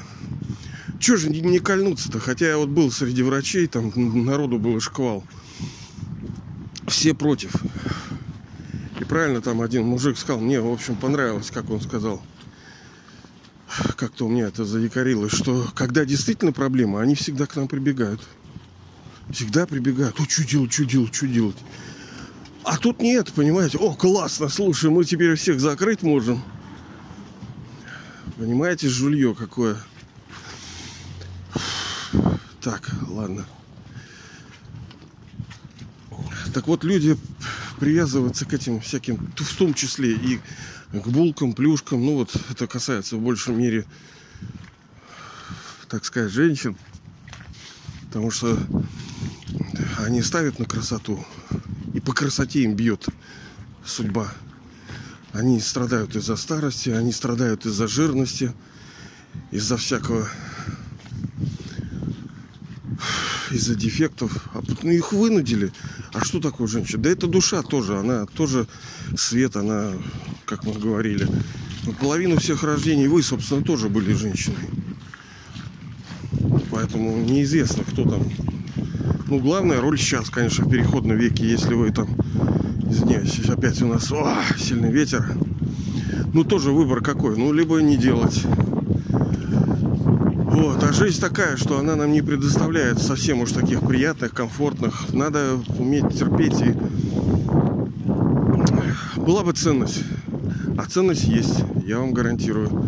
Чего 1.04 1.18
же 1.18 1.30
не 1.30 1.60
кольнуться-то? 1.60 2.22
Хотя 2.22 2.48
я 2.48 2.58
вот 2.58 2.70
был 2.70 2.90
среди 2.90 3.24
врачей, 3.24 3.68
там 3.68 3.92
народу 4.26 4.58
был 4.58 4.80
шквал. 4.80 5.26
Все 6.88 7.14
против. 7.14 7.54
И 9.02 9.04
правильно 9.04 9.42
там 9.42 9.62
один 9.62 9.84
мужик 9.84 10.18
сказал, 10.18 10.40
мне, 10.40 10.62
в 10.62 10.72
общем, 10.72 10.96
понравилось, 10.96 11.52
как 11.52 11.70
он 11.70 11.82
сказал. 11.82 12.22
Как-то 13.98 14.28
у 14.28 14.30
меня 14.30 14.48
это 14.48 14.64
заякорилось, 14.64 15.34
что 15.34 15.68
когда 15.76 16.06
действительно 16.06 16.54
проблема, 16.54 17.02
они 17.02 17.16
всегда 17.16 17.48
к 17.48 17.58
нам 17.58 17.68
прибегают. 17.68 18.22
Всегда 19.30 19.66
прибегают. 19.66 20.18
О, 20.22 20.24
что 20.24 20.48
делать, 20.48 20.72
что 20.72 20.86
делать, 20.86 21.14
что 21.14 21.28
делать? 21.28 21.58
А 22.64 22.78
тут 22.78 23.02
нет, 23.02 23.34
понимаете? 23.34 23.78
О, 23.78 23.94
классно, 23.94 24.48
слушай, 24.48 24.90
мы 24.90 25.04
теперь 25.04 25.36
всех 25.36 25.60
закрыть 25.60 26.02
можем. 26.02 26.42
Понимаете, 28.38 28.88
жулье 28.88 29.36
какое. 29.36 29.76
Так, 32.62 32.90
ладно. 33.08 33.46
Так 36.54 36.68
вот, 36.68 36.84
люди 36.84 37.18
привязываются 37.80 38.46
к 38.46 38.54
этим 38.54 38.80
всяким, 38.80 39.18
в 39.36 39.56
том 39.56 39.74
числе 39.74 40.14
и 40.14 40.40
к 40.92 41.08
булкам, 41.08 41.54
плюшкам. 41.54 42.06
Ну 42.06 42.16
вот, 42.16 42.36
это 42.50 42.68
касается 42.68 43.18
в 43.18 43.22
большей 43.22 43.56
мере, 43.56 43.86
так 45.90 46.06
сказать, 46.06 46.32
женщин. 46.32 46.78
Потому 48.08 48.30
что 48.30 48.60
они 49.98 50.22
ставят 50.22 50.60
на 50.60 50.66
красоту 50.66 51.26
и 51.94 52.00
по 52.00 52.14
красоте 52.14 52.64
им 52.64 52.76
бьет 52.76 53.08
судьба. 53.86 54.32
Они 55.32 55.60
страдают 55.60 56.16
из-за 56.16 56.36
старости, 56.36 56.90
они 56.90 57.12
страдают 57.12 57.66
из-за 57.66 57.88
жирности, 57.88 58.54
из-за 59.50 59.78
всякого 59.78 60.30
из-за 63.54 63.76
дефектов. 63.76 64.48
А 64.54 64.62
ну, 64.84 64.90
их 64.90 65.14
вынудили. 65.14 65.72
А 66.14 66.24
что 66.24 66.40
такое 66.40 66.68
женщина? 66.68 67.04
Да 67.04 67.10
это 67.10 67.28
душа 67.28 67.62
тоже. 67.62 67.98
Она 67.98 68.26
тоже 68.26 68.68
свет, 69.16 69.56
она, 69.56 69.92
как 70.46 70.64
мы 70.66 70.74
говорили. 70.74 71.28
Половину 72.00 72.40
всех 72.40 72.64
рождений 72.64 73.08
вы, 73.08 73.24
собственно, 73.24 73.64
тоже 73.64 73.90
были 73.90 74.14
женщиной. 74.14 74.70
Поэтому 76.72 77.18
неизвестно, 77.24 77.84
кто 77.84 78.04
там 78.10 78.24
ну, 79.34 79.40
главная 79.40 79.82
роль 79.82 79.98
сейчас, 79.98 80.30
конечно, 80.30 80.66
в 80.66 80.70
переходном 80.70 81.18
веке, 81.18 81.50
если 81.50 81.74
вы 81.74 81.92
там... 81.92 82.08
Извиняюсь, 82.88 83.40
опять 83.50 83.82
у 83.82 83.88
нас 83.88 84.12
о, 84.12 84.38
сильный 84.60 84.92
ветер. 84.92 85.26
Ну, 86.34 86.44
тоже 86.44 86.72
выбор 86.72 87.02
какой. 87.02 87.36
Ну, 87.36 87.52
либо 87.52 87.82
не 87.82 87.98
делать. 87.98 88.44
Вот, 90.54 90.82
а 90.84 90.94
жизнь 90.94 91.20
такая, 91.20 91.58
что 91.58 91.80
она 91.80 91.96
нам 91.96 92.12
не 92.12 92.22
предоставляет 92.22 93.02
совсем 93.02 93.42
уж 93.42 93.54
таких 93.54 93.82
приятных, 93.82 94.36
комфортных. 94.36 95.12
Надо 95.12 95.60
уметь 95.80 96.10
терпеть 96.10 96.62
и 96.62 96.76
была 99.20 99.44
бы 99.44 99.54
ценность. 99.54 100.04
А 100.78 100.86
ценность 100.86 101.24
есть, 101.24 101.64
я 101.84 101.98
вам 101.98 102.14
гарантирую. 102.14 102.88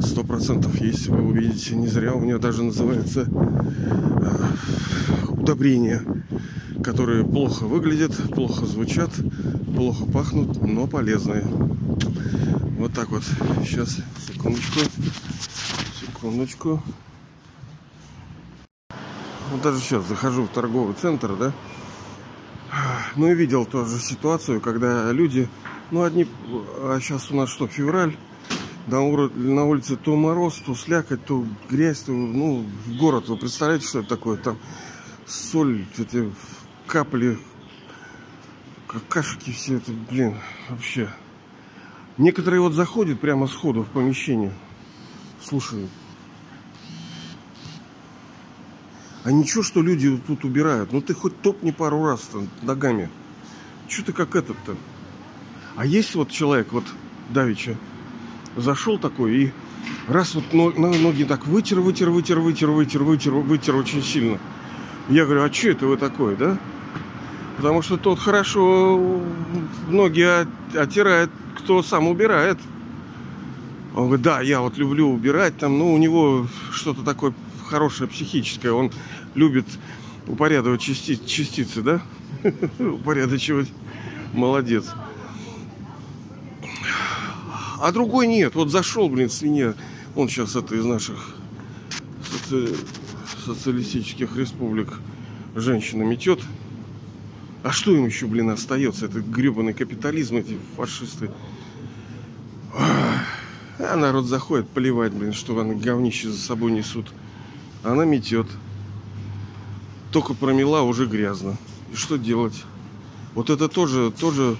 Сто 0.00 0.24
процентов 0.24 0.80
есть, 0.80 1.08
вы 1.08 1.20
увидите. 1.20 1.76
Не 1.76 1.86
зря 1.86 2.14
у 2.14 2.20
меня 2.20 2.38
даже 2.38 2.62
называется 2.62 3.28
э, 3.28 5.28
удобрения, 5.28 6.00
которые 6.82 7.26
плохо 7.26 7.64
выглядят, 7.64 8.16
плохо 8.34 8.64
звучат, 8.64 9.10
плохо 9.76 10.06
пахнут, 10.06 10.62
но 10.62 10.86
полезные. 10.86 11.44
Вот 12.78 12.94
так 12.94 13.10
вот. 13.10 13.22
Сейчас, 13.66 13.98
секундочку. 14.26 14.80
Секундочку. 16.22 16.80
Вот 19.50 19.60
даже 19.60 19.80
сейчас 19.80 20.04
захожу 20.04 20.44
в 20.44 20.50
торговый 20.50 20.94
центр, 20.94 21.34
да. 21.34 21.52
Ну 23.16 23.26
и 23.26 23.34
видел 23.34 23.64
тоже 23.64 23.98
ситуацию, 23.98 24.60
когда 24.60 25.10
люди 25.10 25.48
ну, 25.90 26.04
одни... 26.04 26.28
А 26.78 27.00
сейчас 27.00 27.32
у 27.32 27.34
нас 27.34 27.48
что, 27.50 27.66
февраль? 27.66 28.16
На, 28.86 29.00
на 29.00 29.64
улице 29.64 29.96
то 29.96 30.14
мороз, 30.14 30.62
то 30.64 30.76
слякоть, 30.76 31.24
то 31.24 31.44
грязь, 31.68 32.02
то, 32.02 32.12
ну, 32.12 32.66
в 32.86 32.96
город. 32.98 33.28
Вы 33.28 33.36
представляете, 33.36 33.88
что 33.88 33.98
это 33.98 34.10
такое? 34.10 34.36
Там 34.36 34.58
соль, 35.26 35.84
эти 35.98 36.32
капли, 36.86 37.36
какашки 38.86 39.50
все 39.50 39.78
это, 39.78 39.90
блин, 39.90 40.36
вообще. 40.70 41.12
Некоторые 42.16 42.60
вот 42.60 42.74
заходят 42.74 43.18
прямо 43.18 43.48
сходу 43.48 43.82
в 43.82 43.88
помещение. 43.88 44.52
Слушай, 45.42 45.88
А 49.24 49.30
ничего, 49.30 49.62
что 49.62 49.82
люди 49.82 50.20
тут 50.26 50.44
убирают. 50.44 50.92
Ну 50.92 51.00
ты 51.00 51.14
хоть 51.14 51.40
топни 51.40 51.70
пару 51.70 52.04
раз 52.04 52.28
-то 52.32 52.46
ногами. 52.62 53.08
Что 53.88 54.06
ты 54.06 54.12
как 54.12 54.34
этот-то? 54.34 54.76
А 55.76 55.86
есть 55.86 56.14
вот 56.14 56.30
человек, 56.30 56.72
вот 56.72 56.84
Давича, 57.30 57.76
зашел 58.56 58.98
такой 58.98 59.34
и 59.36 59.52
раз 60.08 60.34
вот 60.34 60.52
ноги 60.52 61.24
так 61.24 61.46
вытер, 61.46 61.80
вытер, 61.80 62.10
вытер, 62.10 62.40
вытер, 62.40 62.70
вытер, 62.70 63.02
вытер, 63.02 63.32
вытер 63.32 63.76
очень 63.76 64.02
сильно. 64.02 64.38
Я 65.08 65.24
говорю, 65.24 65.42
а 65.42 65.52
что 65.52 65.68
это 65.68 65.86
вы 65.86 65.96
такой, 65.96 66.36
да? 66.36 66.58
Потому 67.56 67.82
что 67.82 67.96
тот 67.96 68.18
хорошо 68.18 69.20
ноги 69.88 70.26
оттирает, 70.76 71.30
кто 71.58 71.82
сам 71.82 72.08
убирает. 72.08 72.58
Он 73.94 74.06
говорит, 74.06 74.24
да, 74.24 74.40
я 74.40 74.60
вот 74.60 74.78
люблю 74.78 75.10
убирать 75.10 75.58
там, 75.58 75.78
ну, 75.78 75.92
у 75.92 75.98
него 75.98 76.46
что-то 76.72 77.02
такое 77.02 77.34
хорошее 77.72 78.06
психическое, 78.10 78.70
он 78.72 78.92
любит 79.34 79.64
упорядочивать 80.26 80.82
части, 80.82 81.18
частицы, 81.24 81.80
да? 81.80 82.02
Упорядочивать. 82.78 83.68
Молодец. 84.34 84.90
А 87.80 87.90
другой 87.90 88.26
нет. 88.26 88.54
Вот 88.54 88.70
зашел, 88.70 89.08
блин, 89.08 89.30
свинья. 89.30 89.74
Он 90.14 90.28
сейчас 90.28 90.54
это 90.54 90.74
из 90.74 90.84
наших 90.84 91.34
соци... 92.22 92.76
социалистических 93.46 94.36
республик 94.36 94.92
женщина 95.54 96.02
метет. 96.02 96.40
А 97.62 97.72
что 97.72 97.96
им 97.96 98.04
еще, 98.04 98.26
блин, 98.26 98.50
остается? 98.50 99.06
Это 99.06 99.20
гребаный 99.20 99.72
капитализм, 99.72 100.36
эти 100.36 100.58
фашисты. 100.76 101.30
А 102.74 103.96
народ 103.96 104.26
заходит 104.26 104.68
поливать, 104.68 105.14
блин, 105.14 105.32
что 105.32 105.58
они 105.58 105.74
говнище 105.74 106.28
за 106.28 106.38
собой 106.38 106.72
несут. 106.72 107.10
Она 107.82 108.04
метет. 108.04 108.46
Только 110.10 110.34
промела, 110.34 110.82
уже 110.82 111.06
грязно. 111.06 111.56
И 111.92 111.96
что 111.96 112.16
делать? 112.16 112.64
Вот 113.34 113.50
это 113.50 113.68
тоже, 113.68 114.10
тоже 114.10 114.56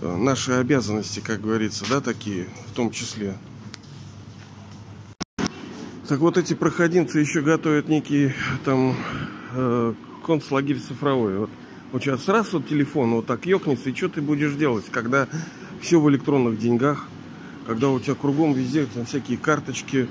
э, 0.00 0.16
наши 0.16 0.52
обязанности, 0.52 1.20
как 1.20 1.40
говорится, 1.40 1.84
да, 1.88 2.00
такие, 2.00 2.48
в 2.70 2.74
том 2.74 2.90
числе. 2.90 3.36
Так 6.06 6.20
вот 6.20 6.38
эти 6.38 6.54
проходимцы 6.54 7.18
еще 7.18 7.42
готовят 7.42 7.88
некий 7.88 8.32
там 8.64 8.96
э, 9.52 9.94
концлагерь 10.24 10.78
цифровой. 10.78 11.38
Вот 11.38 11.50
вот 11.90 12.02
сейчас 12.02 12.28
раз 12.28 12.52
вот 12.52 12.68
телефон 12.68 13.12
вот 13.12 13.26
так 13.26 13.46
ёкнется, 13.46 13.88
и 13.88 13.94
что 13.94 14.10
ты 14.10 14.20
будешь 14.20 14.52
делать, 14.52 14.84
когда 14.90 15.26
все 15.80 15.98
в 15.98 16.10
электронных 16.10 16.58
деньгах, 16.58 17.08
когда 17.66 17.88
у 17.88 17.98
тебя 17.98 18.14
кругом 18.14 18.52
везде 18.52 18.84
там 18.84 19.06
всякие 19.06 19.38
карточки, 19.38 20.06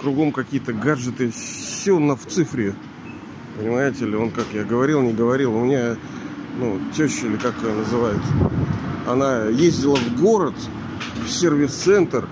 кругом 0.00 0.32
какие-то 0.32 0.72
гаджеты, 0.72 1.30
все 1.30 1.98
на 1.98 2.16
в 2.16 2.26
цифре. 2.26 2.74
Понимаете 3.56 4.06
ли, 4.06 4.16
он, 4.16 4.30
как 4.30 4.46
я 4.52 4.64
говорил, 4.64 5.02
не 5.02 5.12
говорил, 5.12 5.54
у 5.54 5.64
меня, 5.64 5.96
ну, 6.58 6.78
теща 6.96 7.26
или 7.26 7.36
как 7.36 7.54
ее 7.62 7.72
называют, 7.72 8.22
она 9.06 9.44
ездила 9.44 9.96
в 9.96 10.20
город, 10.20 10.54
в 11.24 11.30
сервис-центр 11.30 12.26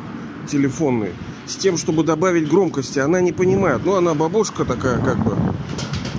телефонный, 0.49 1.11
с 1.47 1.57
тем, 1.57 1.77
чтобы 1.77 2.03
добавить 2.05 2.49
громкости. 2.49 2.99
Она 2.99 3.21
не 3.21 3.33
понимает. 3.33 3.83
Ну, 3.85 3.97
она 3.97 4.15
бабушка 4.15 4.65
такая, 4.65 4.99
как 5.03 5.23
бы. 5.25 5.37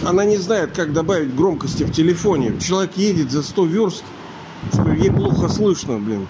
Она 0.06 0.26
не 0.26 0.38
знает, 0.38 0.72
как 0.76 0.94
добавить 0.94 1.36
громкости 1.36 1.84
в 1.84 1.92
телефоне. 1.92 2.60
Человек 2.60 2.98
едет 2.98 3.32
за 3.32 3.42
100 3.42 3.66
верст, 3.66 4.04
что 4.74 4.92
ей 4.92 5.12
плохо 5.12 5.48
слышно, 5.48 5.98
блин. 5.98 6.28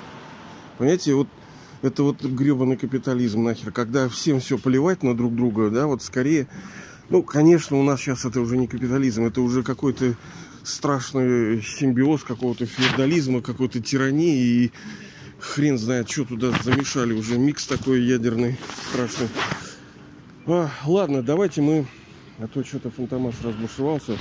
Понимаете, 0.77 1.13
вот 1.15 1.27
это 1.83 2.01
вот 2.01 2.23
гребаный 2.23 2.77
капитализм 2.77 3.43
нахер, 3.43 3.71
когда 3.71 4.09
всем 4.09 4.39
все 4.39 4.57
поливать 4.57 5.03
на 5.03 5.15
друг 5.15 5.35
друга, 5.35 5.69
да, 5.69 5.85
вот 5.85 6.01
скорее, 6.01 6.47
ну, 7.09 7.21
конечно, 7.21 7.77
у 7.77 7.83
нас 7.83 7.99
сейчас 7.99 8.25
это 8.25 8.41
уже 8.41 8.57
не 8.57 8.67
капитализм, 8.67 9.25
это 9.25 9.41
уже 9.41 9.61
какой-то 9.61 10.15
страшный 10.63 11.61
симбиоз 11.61 12.23
какого-то 12.23 12.65
феодализма, 12.65 13.41
какой-то 13.41 13.81
тирании 13.81 14.37
и 14.37 14.71
хрен 15.39 15.77
знает, 15.77 16.09
что 16.09 16.23
туда 16.23 16.51
замешали, 16.63 17.13
уже 17.13 17.37
микс 17.37 17.67
такой 17.67 18.01
ядерный, 18.01 18.57
страшный. 18.89 19.27
А, 20.47 20.71
ладно, 20.85 21.21
давайте 21.21 21.61
мы 21.61 21.85
а 22.39 22.47
то 22.47 22.63
что-то 22.63 22.89
Фантомас 22.89 23.35
разбушевался. 23.43 24.17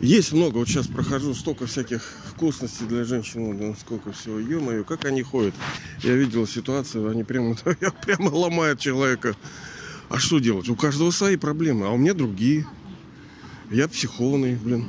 Есть 0.00 0.32
много, 0.32 0.58
вот 0.58 0.68
сейчас 0.68 0.86
прохожу 0.86 1.34
столько 1.34 1.66
всяких 1.66 2.02
вкусностей 2.30 2.86
для 2.86 3.02
женщин, 3.02 3.58
ну, 3.58 3.74
сколько 3.80 4.12
всего, 4.12 4.38
ё-моё, 4.38 4.84
как 4.84 5.04
они 5.04 5.22
ходят. 5.22 5.54
Я 6.04 6.14
видел 6.14 6.46
ситуацию, 6.46 7.10
они 7.10 7.24
прямо, 7.24 7.56
прямо 8.06 8.28
ломают 8.28 8.78
человека. 8.78 9.34
А 10.08 10.18
что 10.18 10.38
делать? 10.38 10.68
У 10.68 10.76
каждого 10.76 11.10
свои 11.10 11.36
проблемы, 11.36 11.86
а 11.86 11.90
у 11.90 11.96
меня 11.96 12.14
другие. 12.14 12.64
Я 13.72 13.88
психованный, 13.88 14.54
блин. 14.54 14.88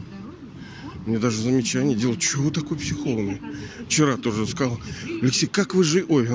Мне 1.08 1.18
даже 1.18 1.42
замечание 1.42 1.96
делал, 1.96 2.20
что 2.20 2.42
вы 2.42 2.52
такой 2.52 2.78
психологный? 2.78 3.42
Вчера 3.88 4.16
тоже 4.16 4.46
сказал, 4.46 4.80
Алексей, 5.24 5.48
как 5.48 5.74
вы 5.74 5.84
живете? 5.84 6.14
Ой, 6.14 6.30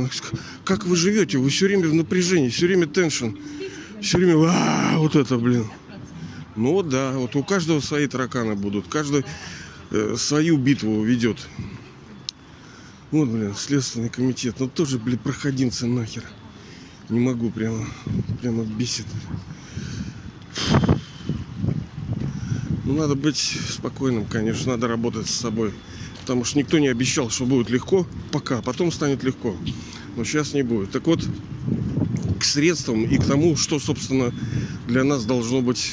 как 0.65 0.85
вы 0.85 0.97
живете? 0.97 1.39
Вы 1.39 1.51
все 1.51 1.67
время 1.67 1.89
в 1.89 1.95
напряжении, 1.95 2.49
все 2.49 2.67
время 2.67 2.87
теншн, 2.89 3.37
все 4.03 4.19
время 4.19 4.35
а, 4.49 4.99
вот 4.99 5.15
это, 5.15 5.39
блин. 5.39 5.71
Ну 6.57 6.83
да, 6.83 7.13
вот 7.13 7.35
у 7.35 7.43
каждого 7.43 7.81
свои 7.81 8.07
тараканы 8.07 8.55
будут, 8.55 8.87
каждый 8.87 9.25
э, 9.91 10.15
свою 10.17 10.57
битву 10.57 11.03
ведет. 11.03 11.49
Вот, 13.11 13.29
блин, 13.29 13.55
Следственный 13.57 14.09
комитет, 14.09 14.57
ну 14.61 14.69
тоже, 14.69 14.99
блин, 14.99 15.19
проходимцы 15.19 15.87
нахер. 15.87 16.23
Не 17.09 17.19
могу, 17.19 17.51
прямо, 17.51 17.85
прямо 18.41 18.65
бесит. 18.65 19.07
Ну, 22.85 22.95
надо 22.95 23.15
быть 23.15 23.59
спокойным, 23.71 24.25
конечно, 24.25 24.73
надо 24.73 24.89
работать 24.89 25.29
с 25.29 25.35
собой. 25.35 25.73
Потому 26.21 26.45
что 26.45 26.59
никто 26.59 26.79
не 26.79 26.89
обещал, 26.89 27.31
что 27.31 27.47
будет 27.47 27.69
легко, 27.69 28.07
пока, 28.31 28.63
потом 28.63 28.93
станет 28.93 29.25
легко. 29.25 29.57
Но 30.17 30.25
сейчас 30.25 30.55
не 30.55 30.63
будет. 30.63 30.93
Так 30.93 31.07
вот, 31.07 31.27
к 32.39 32.45
средствам 32.45 33.05
и 33.05 33.19
к 33.19 33.25
тому, 33.25 33.57
что, 33.57 33.79
собственно, 33.79 34.33
для 34.87 35.03
нас 35.03 35.25
должно 35.25 35.61
быть 35.61 35.93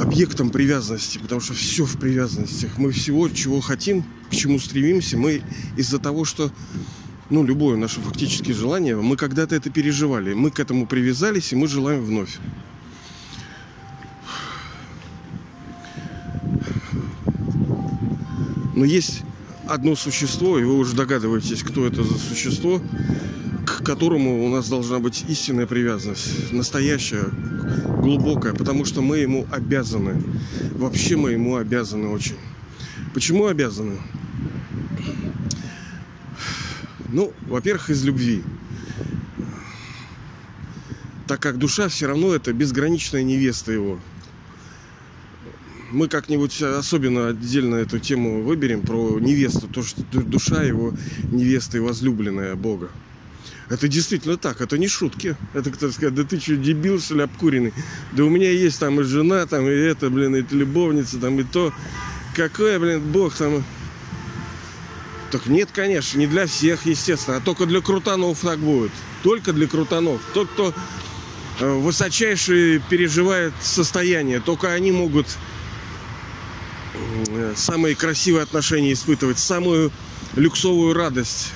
объектом 0.00 0.50
привязанности, 0.50 1.18
потому 1.18 1.40
что 1.40 1.54
все 1.54 1.84
в 1.84 1.98
привязанностях. 1.98 2.78
Мы 2.78 2.92
всего, 2.92 3.28
чего 3.28 3.60
хотим, 3.60 4.04
к 4.30 4.34
чему 4.34 4.58
стремимся, 4.58 5.16
мы 5.16 5.42
из-за 5.76 5.98
того, 5.98 6.24
что 6.24 6.50
ну, 7.30 7.44
любое 7.44 7.76
наше 7.76 8.00
фактическое 8.00 8.54
желание, 8.54 8.96
мы 8.96 9.16
когда-то 9.16 9.54
это 9.54 9.70
переживали, 9.70 10.34
мы 10.34 10.50
к 10.50 10.60
этому 10.60 10.86
привязались, 10.86 11.52
и 11.52 11.56
мы 11.56 11.66
желаем 11.66 12.04
вновь. 12.04 12.38
Но 18.74 18.84
есть 18.84 19.22
одно 19.66 19.96
существо, 19.96 20.58
и 20.58 20.64
вы 20.64 20.76
уже 20.76 20.94
догадываетесь, 20.94 21.62
кто 21.62 21.86
это 21.86 22.02
за 22.02 22.18
существо, 22.18 22.82
к 23.82 23.86
которому 23.86 24.44
у 24.44 24.48
нас 24.48 24.68
должна 24.68 25.00
быть 25.00 25.24
истинная 25.28 25.66
привязанность, 25.66 26.52
настоящая, 26.52 27.24
глубокая, 27.98 28.54
потому 28.54 28.84
что 28.84 29.02
мы 29.02 29.18
ему 29.18 29.46
обязаны. 29.50 30.22
Вообще 30.72 31.16
мы 31.16 31.32
ему 31.32 31.56
обязаны 31.56 32.08
очень. 32.08 32.36
Почему 33.12 33.46
обязаны? 33.46 33.98
Ну, 37.08 37.32
во-первых, 37.48 37.90
из 37.90 38.04
любви. 38.04 38.42
Так 41.26 41.40
как 41.40 41.58
душа 41.58 41.88
все 41.88 42.06
равно 42.06 42.34
это 42.34 42.52
безграничная 42.52 43.22
невеста 43.22 43.72
его 43.72 43.98
мы 45.90 46.08
как-нибудь 46.08 46.62
особенно 46.62 47.28
отдельно 47.28 47.74
эту 47.74 47.98
тему 47.98 48.42
выберем 48.42 48.80
про 48.80 49.18
невесту, 49.20 49.68
то, 49.68 49.82
что 49.82 50.02
душа 50.10 50.62
его 50.62 50.94
невеста 51.30 51.76
и 51.76 51.80
возлюбленная 51.80 52.54
Бога. 52.54 52.88
Это 53.72 53.88
действительно 53.88 54.36
так, 54.36 54.60
это 54.60 54.76
не 54.76 54.86
шутки. 54.86 55.36
Это 55.54 55.70
кто 55.70 55.90
сказать, 55.90 56.14
да 56.14 56.24
ты 56.24 56.38
что, 56.38 56.56
дебил, 56.56 57.00
что 57.00 57.14
ли, 57.14 57.22
обкуренный? 57.22 57.72
Да 58.12 58.24
у 58.24 58.28
меня 58.28 58.50
есть 58.50 58.78
там 58.78 59.00
и 59.00 59.02
жена, 59.02 59.46
там 59.46 59.66
и 59.66 59.72
это, 59.72 60.10
блин, 60.10 60.36
и 60.36 60.44
любовница, 60.54 61.18
там 61.18 61.40
и 61.40 61.42
то. 61.42 61.72
Какой, 62.36 62.78
блин, 62.78 63.00
Бог 63.00 63.34
там... 63.34 63.64
Так 65.30 65.46
нет, 65.46 65.70
конечно, 65.72 66.18
не 66.18 66.26
для 66.26 66.46
всех, 66.46 66.84
естественно, 66.84 67.38
а 67.38 67.40
только 67.40 67.64
для 67.64 67.80
крутанов 67.80 68.40
так 68.40 68.58
будет. 68.58 68.92
Только 69.22 69.54
для 69.54 69.66
крутанов. 69.66 70.20
Тот, 70.34 70.50
кто 70.50 70.74
э, 71.60 71.72
высочайшие 71.78 72.82
переживает 72.90 73.54
состояние, 73.62 74.40
только 74.40 74.70
они 74.72 74.92
могут 74.92 75.26
Э, 77.28 77.54
самые 77.56 77.94
красивые 77.94 78.42
отношения 78.42 78.92
испытывать, 78.92 79.38
самую 79.38 79.90
люксовую 80.36 80.94
радость. 80.94 81.50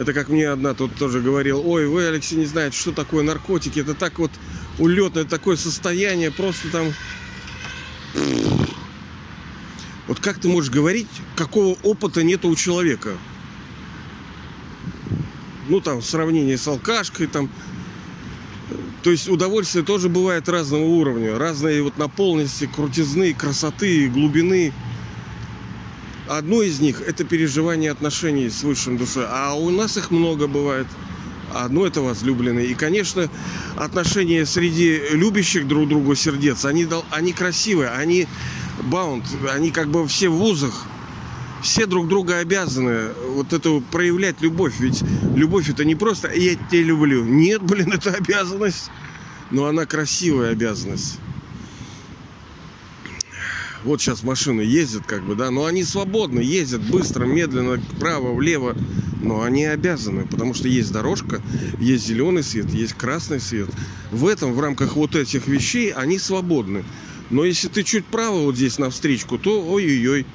Это 0.00 0.14
как 0.14 0.30
мне 0.30 0.48
одна 0.48 0.72
тут 0.72 0.94
тоже 0.94 1.20
говорил, 1.20 1.60
ой, 1.62 1.86
вы, 1.86 2.06
Алексей, 2.06 2.36
не 2.36 2.46
знаете, 2.46 2.74
что 2.74 2.90
такое 2.90 3.22
наркотики. 3.22 3.80
Это 3.80 3.92
так 3.92 4.18
вот 4.18 4.30
улетное 4.78 5.24
такое 5.24 5.56
состояние, 5.56 6.30
просто 6.30 6.70
там... 6.70 6.94
Вот 10.06 10.18
как 10.18 10.38
ты 10.38 10.48
можешь 10.48 10.70
говорить, 10.70 11.06
какого 11.36 11.76
опыта 11.82 12.22
нету 12.22 12.48
у 12.48 12.56
человека? 12.56 13.10
Ну, 15.68 15.82
там, 15.82 15.98
в 16.00 16.06
сравнении 16.06 16.56
с 16.56 16.66
алкашкой, 16.66 17.26
там, 17.26 17.50
То 19.02 19.10
есть 19.10 19.28
удовольствие 19.28 19.84
тоже 19.84 20.08
бывает 20.08 20.48
разного 20.48 20.82
уровня, 20.82 21.38
разные 21.38 21.82
вот 21.82 21.98
наполненности, 21.98 22.66
крутизны, 22.74 23.34
красоты, 23.34 24.08
глубины. 24.08 24.72
Одно 26.30 26.62
из 26.62 26.78
них– 26.78 27.00
это 27.08 27.24
переживание 27.24 27.90
отношений 27.90 28.50
с 28.50 28.62
высшим 28.62 28.96
душой, 28.96 29.24
а 29.28 29.54
у 29.54 29.68
нас 29.70 29.96
их 29.96 30.12
много 30.12 30.46
бывает. 30.46 30.86
Одно 31.52 31.84
это 31.84 32.02
возлюбленные. 32.02 32.68
И, 32.68 32.74
конечно, 32.74 33.28
отношения 33.76 34.46
среди 34.46 35.00
любящих 35.10 35.66
друг 35.66 35.88
друга 35.88 36.14
сердец, 36.14 36.64
они, 36.64 36.86
они 37.10 37.32
красивые, 37.32 37.90
они 37.90 38.28
баунд, 38.84 39.24
они 39.52 39.72
как 39.72 39.88
бы 39.88 40.06
все 40.06 40.28
в 40.28 40.34
вузах, 40.34 40.84
все 41.64 41.86
друг 41.86 42.06
друга 42.06 42.38
обязаны 42.38 43.08
вот 43.30 43.52
эту 43.52 43.82
проявлять 43.90 44.40
любовь. 44.40 44.74
Ведь 44.78 45.02
любовь 45.34 45.68
это 45.68 45.84
не 45.84 45.96
просто 45.96 46.32
«я 46.32 46.54
тебя 46.54 46.84
люблю». 46.84 47.24
Нет, 47.24 47.60
блин, 47.60 47.92
это 47.94 48.12
обязанность. 48.12 48.88
Но 49.50 49.66
она 49.66 49.84
красивая 49.84 50.52
обязанность 50.52 51.18
вот 53.84 54.00
сейчас 54.00 54.22
машины 54.22 54.60
ездят, 54.60 55.04
как 55.06 55.24
бы, 55.24 55.34
да, 55.34 55.50
но 55.50 55.64
они 55.64 55.84
свободно 55.84 56.40
ездят 56.40 56.82
быстро, 56.82 57.24
медленно, 57.24 57.78
вправо, 57.78 58.32
влево, 58.32 58.76
но 59.22 59.42
они 59.42 59.64
обязаны, 59.64 60.26
потому 60.26 60.54
что 60.54 60.68
есть 60.68 60.92
дорожка, 60.92 61.42
есть 61.78 62.06
зеленый 62.06 62.42
свет, 62.42 62.70
есть 62.70 62.94
красный 62.94 63.40
свет. 63.40 63.68
В 64.10 64.26
этом, 64.26 64.52
в 64.54 64.60
рамках 64.60 64.96
вот 64.96 65.14
этих 65.14 65.46
вещей, 65.46 65.92
они 65.92 66.18
свободны. 66.18 66.84
Но 67.30 67.44
если 67.44 67.68
ты 67.68 67.84
чуть 67.84 68.04
право 68.04 68.40
вот 68.40 68.56
здесь 68.56 68.78
навстречку, 68.78 69.38
то 69.38 69.62
ой-ой-ой. 69.64 70.26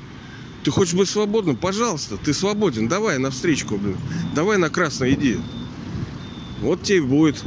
Ты 0.64 0.72
хочешь 0.72 0.94
быть 0.94 1.10
свободным? 1.10 1.56
Пожалуйста, 1.58 2.18
ты 2.18 2.34
свободен. 2.34 2.88
Давай 2.88 3.20
навстречку, 3.20 3.78
блин. 3.78 3.98
Давай 4.34 4.58
на 4.58 4.70
красный 4.70 5.14
иди. 5.14 5.38
Вот 6.62 6.82
тебе 6.84 7.02
будет 7.02 7.44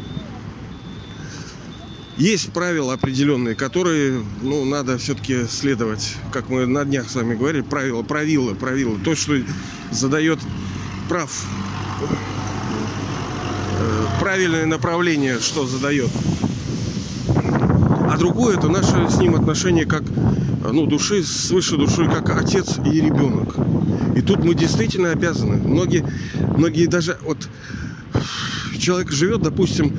есть 2.19 2.53
правила 2.53 2.95
определенные, 2.95 3.55
которые, 3.55 4.23
ну, 4.43 4.65
надо 4.65 4.99
все-таки 4.99 5.47
следовать, 5.49 6.17
как 6.33 6.49
мы 6.49 6.67
на 6.67 6.85
днях 6.85 7.09
с 7.09 7.15
вами 7.15 7.37
говорили, 7.37 7.63
правила, 7.63 8.03
правила, 8.03 8.55
правила. 8.55 8.99
То, 9.05 9.15
что 9.15 9.35
задает 9.93 10.41
прав 11.09 11.31
э, 13.79 14.21
правильное 14.21 14.67
направление, 14.67 15.39
что 15.39 15.65
задает. 15.67 16.11
А 18.11 18.17
другое 18.19 18.57
это 18.57 18.69
наше 18.69 19.09
с 19.09 19.19
ним 19.19 19.37
отношение 19.37 19.87
как 19.87 20.03
ну, 20.73 20.87
души, 20.87 21.23
с 21.23 21.51
высшей 21.51 21.79
душой, 21.79 22.09
как 22.09 22.37
отец 22.37 22.79
и 22.85 23.01
ребенок. 23.01 23.55
И 24.17 24.23
тут 24.23 24.45
мы 24.45 24.55
действительно 24.55 25.13
обязаны. 25.13 25.57
Многие, 25.57 26.05
многие 26.57 26.87
даже 26.87 27.17
вот 27.23 27.49
человек 28.79 29.13
живет, 29.13 29.43
допустим, 29.43 29.97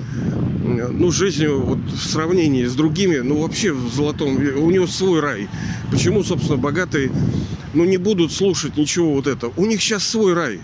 ну, 0.87 1.11
жизнью 1.11 1.61
вот, 1.61 1.79
в 1.79 2.05
сравнении 2.05 2.65
с 2.65 2.73
другими, 2.73 3.17
ну, 3.17 3.41
вообще 3.41 3.73
в 3.73 3.93
золотом, 3.93 4.35
у 4.37 4.71
него 4.71 4.87
свой 4.87 5.19
рай. 5.19 5.49
Почему, 5.91 6.23
собственно, 6.23 6.57
богатые, 6.57 7.11
ну, 7.73 7.85
не 7.85 7.97
будут 7.97 8.31
слушать 8.31 8.77
ничего 8.77 9.13
вот 9.13 9.27
этого? 9.27 9.53
У 9.57 9.65
них 9.65 9.81
сейчас 9.81 10.07
свой 10.07 10.33
рай. 10.33 10.59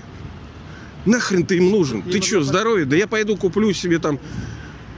Нахрен 1.06 1.46
ты 1.46 1.58
им 1.58 1.70
нужен? 1.70 2.02
ты 2.02 2.22
что, 2.22 2.42
здоровье? 2.42 2.86
Да 2.86 2.96
я 2.96 3.08
пойду 3.08 3.38
куплю 3.38 3.74
себе 3.74 4.00
там, 4.00 4.20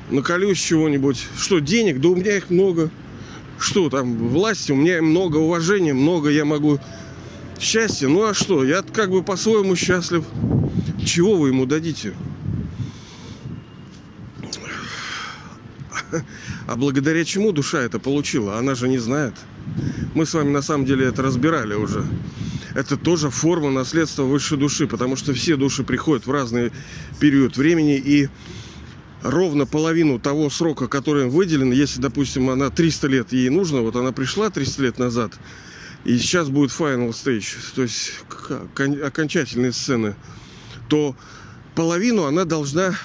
наколюсь 0.09 0.59
чего-нибудь. 0.59 1.25
Что, 1.37 1.59
денег? 1.59 1.99
Да 1.99 2.09
у 2.09 2.15
меня 2.15 2.37
их 2.37 2.49
много. 2.49 2.89
Что 3.59 3.89
там, 3.89 4.29
власти? 4.29 4.71
У 4.71 4.75
меня 4.75 5.01
много 5.01 5.37
уважения, 5.37 5.93
много 5.93 6.29
я 6.29 6.45
могу 6.45 6.79
счастья. 7.59 8.07
Ну, 8.07 8.23
а 8.23 8.33
что? 8.33 8.63
Я 8.63 8.83
как 8.83 9.09
бы 9.09 9.23
по-своему 9.23 9.75
счастлив. 9.75 10.23
Чего 11.05 11.35
вы 11.35 11.49
ему 11.49 11.65
дадите? 11.65 12.13
А 16.67 16.75
благодаря 16.75 17.23
чему 17.25 17.51
душа 17.51 17.81
это 17.81 17.99
получила? 17.99 18.57
Она 18.57 18.75
же 18.75 18.87
не 18.87 18.97
знает. 18.97 19.33
Мы 20.13 20.25
с 20.25 20.33
вами 20.33 20.49
на 20.49 20.61
самом 20.61 20.85
деле 20.85 21.05
это 21.05 21.21
разбирали 21.21 21.73
уже. 21.73 22.05
Это 22.73 22.97
тоже 22.97 23.29
форма 23.29 23.71
наследства 23.71 24.23
высшей 24.23 24.57
души, 24.57 24.87
потому 24.87 25.15
что 25.15 25.33
все 25.33 25.55
души 25.55 25.83
приходят 25.83 26.27
в 26.27 26.31
разный 26.31 26.71
период 27.19 27.57
времени 27.57 27.97
и 27.97 28.29
ровно 29.23 29.65
половину 29.65 30.19
того 30.19 30.49
срока, 30.49 30.87
который 30.87 31.23
им 31.23 31.29
выделен, 31.29 31.71
если, 31.71 31.99
допустим, 31.99 32.49
она 32.49 32.69
300 32.69 33.07
лет 33.07 33.33
ей 33.33 33.49
нужно, 33.49 33.81
вот 33.81 33.95
она 33.95 34.11
пришла 34.11 34.49
300 34.49 34.83
лет 34.83 34.99
назад, 34.99 35.33
и 36.05 36.17
сейчас 36.19 36.49
будет 36.49 36.69
final 36.69 37.09
stage, 37.09 37.55
то 37.75 37.81
есть 37.81 38.13
окончательные 38.77 39.73
сцены, 39.73 40.15
то 40.87 41.15
половину 41.75 42.25
она 42.25 42.45
должна 42.45 42.95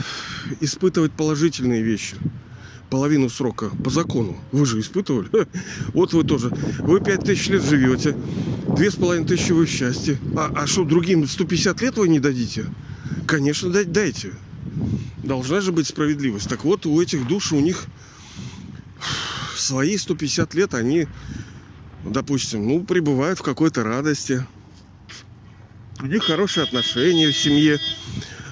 испытывать 0.61 1.13
положительные 1.13 1.83
вещи 1.83 2.17
половину 2.93 3.31
срока 3.31 3.71
по 3.83 3.89
закону. 3.89 4.39
Вы 4.53 4.67
же 4.67 4.79
испытывали. 4.79 5.49
Вот 5.95 6.13
вы 6.13 6.25
тоже. 6.25 6.51
Вы 6.81 7.01
пять 7.01 7.25
тысяч 7.25 7.49
лет 7.49 7.65
живете. 7.65 8.15
Две 8.77 8.91
с 8.91 8.97
половиной 8.97 9.27
тысячи 9.27 9.53
вы 9.53 9.65
в 9.65 9.71
счастье. 9.71 10.19
А, 10.37 10.53
а 10.55 10.67
что, 10.67 10.85
другим 10.85 11.27
150 11.27 11.81
лет 11.81 11.97
вы 11.97 12.09
не 12.09 12.21
дадите? 12.21 12.67
Конечно, 13.27 13.71
дайте. 13.71 14.33
Должна 15.25 15.63
же 15.63 15.73
быть 15.73 15.87
справедливость. 15.87 16.51
Так 16.51 16.65
вот, 16.65 16.85
у 16.85 17.01
этих 17.01 17.27
душ, 17.27 17.53
у 17.53 17.61
них 17.61 17.87
свои 19.57 19.97
150 19.97 20.53
лет, 20.53 20.75
они, 20.75 21.07
допустим, 22.05 22.69
ну, 22.69 22.85
пребывают 22.85 23.39
в 23.39 23.43
какой-то 23.43 23.85
радости. 23.85 24.47
У 25.99 26.07
них 26.07 26.25
хорошие 26.25 26.65
отношения 26.65 27.31
в 27.31 27.37
семье, 27.39 27.79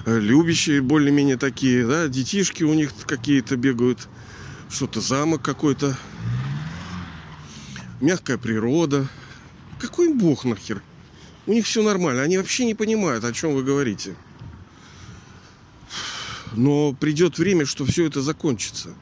любящие 0.07 0.81
более-менее 0.81 1.37
такие, 1.37 1.85
да, 1.85 2.07
детишки 2.07 2.63
у 2.63 2.73
них 2.73 2.91
какие-то 3.05 3.55
бегают 3.55 4.07
что-то 4.71 5.01
замок 5.01 5.41
какой-то, 5.41 5.97
мягкая 7.99 8.37
природа. 8.37 9.07
Какой 9.79 10.13
бог 10.13 10.45
нахер? 10.45 10.81
У 11.45 11.51
них 11.51 11.65
все 11.65 11.83
нормально, 11.83 12.21
они 12.21 12.37
вообще 12.37 12.65
не 12.65 12.73
понимают, 12.73 13.23
о 13.25 13.33
чем 13.33 13.53
вы 13.53 13.63
говорите. 13.63 14.15
Но 16.53 16.93
придет 16.93 17.37
время, 17.37 17.65
что 17.65 17.85
все 17.85 18.05
это 18.05 18.21
закончится. 18.21 18.93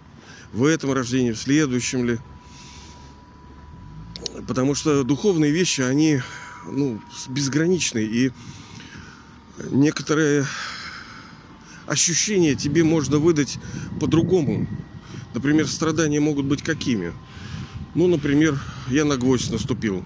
В 0.52 0.66
этом 0.66 0.94
рождении, 0.94 1.32
в 1.32 1.38
следующем 1.38 2.06
ли. 2.06 2.20
Потому 4.48 4.74
что 4.74 5.04
духовные 5.04 5.52
вещи, 5.52 5.82
они 5.82 6.22
ну, 6.66 7.02
безграничны. 7.28 8.00
И 8.00 8.32
некоторые 9.70 10.46
ощущения 11.86 12.56
тебе 12.56 12.84
можно 12.84 13.18
выдать 13.18 13.60
по-другому. 14.00 14.68
Например, 15.34 15.68
страдания 15.68 16.20
могут 16.20 16.46
быть 16.46 16.62
какими? 16.62 17.14
Ну, 17.96 18.08
например, 18.08 18.60
я 18.90 19.06
на 19.06 19.18
гвоздь 19.18 19.52
наступил. 19.52 20.04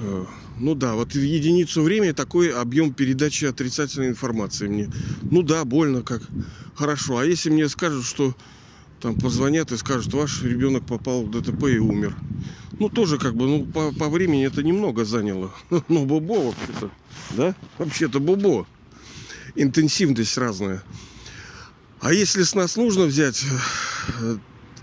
Э, 0.00 0.24
ну 0.58 0.74
да, 0.74 0.94
вот 0.94 1.14
единицу 1.14 1.82
времени 1.82 2.12
такой 2.12 2.48
объем 2.50 2.92
передачи 2.92 3.44
отрицательной 3.44 4.08
информации 4.08 4.66
мне. 4.66 4.90
Ну 5.30 5.42
да, 5.42 5.64
больно 5.64 6.02
как. 6.02 6.22
Хорошо. 6.74 7.18
А 7.18 7.24
если 7.24 7.50
мне 7.50 7.68
скажут, 7.68 8.04
что 8.04 8.34
там 9.00 9.14
позвонят 9.16 9.70
и 9.72 9.76
скажут, 9.76 10.12
ваш 10.14 10.42
ребенок 10.42 10.84
попал 10.84 11.24
в 11.24 11.30
ДТП 11.30 11.64
и 11.64 11.78
умер. 11.78 12.16
Ну, 12.78 12.88
тоже 12.88 13.18
как 13.18 13.34
бы, 13.34 13.46
ну, 13.46 13.64
по, 13.64 13.92
по 13.92 14.08
времени 14.08 14.46
это 14.46 14.62
немного 14.62 15.04
заняло. 15.04 15.52
Ну, 15.88 16.04
бобо 16.04 16.52
вообще-то, 16.52 16.90
да? 17.30 17.54
Вообще-то 17.78 18.20
бобо. 18.20 18.66
Интенсивность 19.54 20.36
разная. 20.38 20.82
А 22.00 22.12
если 22.12 22.42
с 22.42 22.54
нас 22.54 22.76
нужно 22.76 23.04
взять 23.04 23.44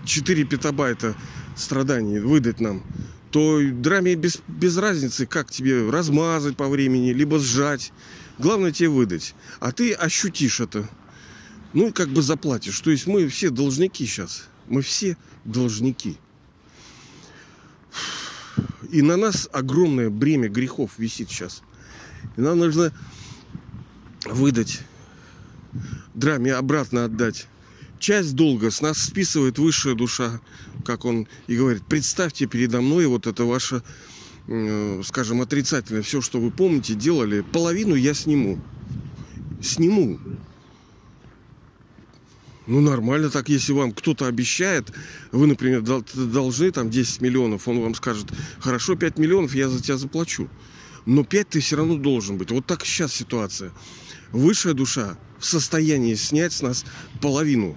4 0.04 0.42
э, 0.42 0.46
петабайта 0.46 1.16
страданий, 1.56 2.18
выдать 2.18 2.60
нам, 2.60 2.82
то 3.30 3.60
драме 3.62 4.14
без, 4.14 4.40
без 4.46 4.76
разницы, 4.76 5.26
как 5.26 5.50
тебе 5.50 5.88
размазать 5.88 6.56
по 6.56 6.68
времени, 6.68 7.12
либо 7.12 7.38
сжать. 7.38 7.92
Главное 8.38 8.70
тебе 8.70 8.90
выдать. 8.90 9.34
А 9.60 9.72
ты 9.72 9.92
ощутишь 9.92 10.60
это. 10.60 10.88
Ну 11.72 11.88
и 11.88 11.92
как 11.92 12.08
бы 12.10 12.20
заплатишь. 12.22 12.78
То 12.80 12.90
есть 12.90 13.06
мы 13.06 13.28
все 13.28 13.50
должники 13.50 14.04
сейчас. 14.06 14.44
Мы 14.68 14.82
все 14.82 15.16
должники. 15.44 16.18
И 18.90 19.00
на 19.02 19.16
нас 19.16 19.48
огромное 19.52 20.10
бремя 20.10 20.48
грехов 20.48 20.92
висит 20.98 21.30
сейчас. 21.30 21.62
И 22.36 22.40
нам 22.40 22.58
нужно 22.58 22.92
выдать 24.26 24.80
драме 26.14 26.54
обратно 26.54 27.04
отдать. 27.04 27.48
Часть 27.98 28.34
долга 28.34 28.70
с 28.70 28.80
нас 28.80 28.98
списывает 28.98 29.58
высшая 29.58 29.94
душа, 29.94 30.40
как 30.84 31.04
он 31.04 31.26
и 31.46 31.56
говорит. 31.56 31.82
Представьте 31.86 32.46
передо 32.46 32.80
мной 32.80 33.06
вот 33.06 33.26
это 33.26 33.44
ваше, 33.44 33.82
э, 34.48 35.02
скажем, 35.04 35.40
отрицательное, 35.40 36.02
все, 36.02 36.20
что 36.20 36.40
вы 36.40 36.50
помните, 36.50 36.94
делали, 36.94 37.40
половину 37.40 37.94
я 37.94 38.12
сниму. 38.12 38.60
Сниму. 39.62 40.20
Ну, 42.66 42.80
нормально 42.80 43.30
так, 43.30 43.48
если 43.48 43.72
вам 43.72 43.92
кто-то 43.92 44.26
обещает, 44.26 44.92
вы, 45.30 45.46
например, 45.46 45.82
должны 45.82 46.70
там 46.72 46.90
10 46.90 47.20
миллионов, 47.20 47.68
он 47.68 47.80
вам 47.80 47.94
скажет, 47.94 48.26
хорошо, 48.58 48.96
5 48.96 49.18
миллионов 49.18 49.54
я 49.54 49.68
за 49.68 49.80
тебя 49.80 49.96
заплачу. 49.96 50.48
Но 51.06 51.22
5 51.22 51.48
ты 51.48 51.60
все 51.60 51.76
равно 51.76 51.96
должен 51.96 52.36
быть. 52.36 52.50
Вот 52.50 52.66
так 52.66 52.84
сейчас 52.84 53.14
ситуация. 53.14 53.70
Высшая 54.32 54.74
душа 54.74 55.16
в 55.38 55.44
состоянии 55.44 56.14
снять 56.14 56.52
с 56.52 56.62
нас 56.62 56.84
половину 57.20 57.76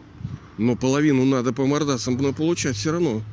Но 0.58 0.76
половину 0.76 1.26
надо 1.26 1.54
по 1.54 1.65
мордасам 1.65 2.17
получать 2.34 2.76
все 2.76 2.91
равно. 2.91 3.24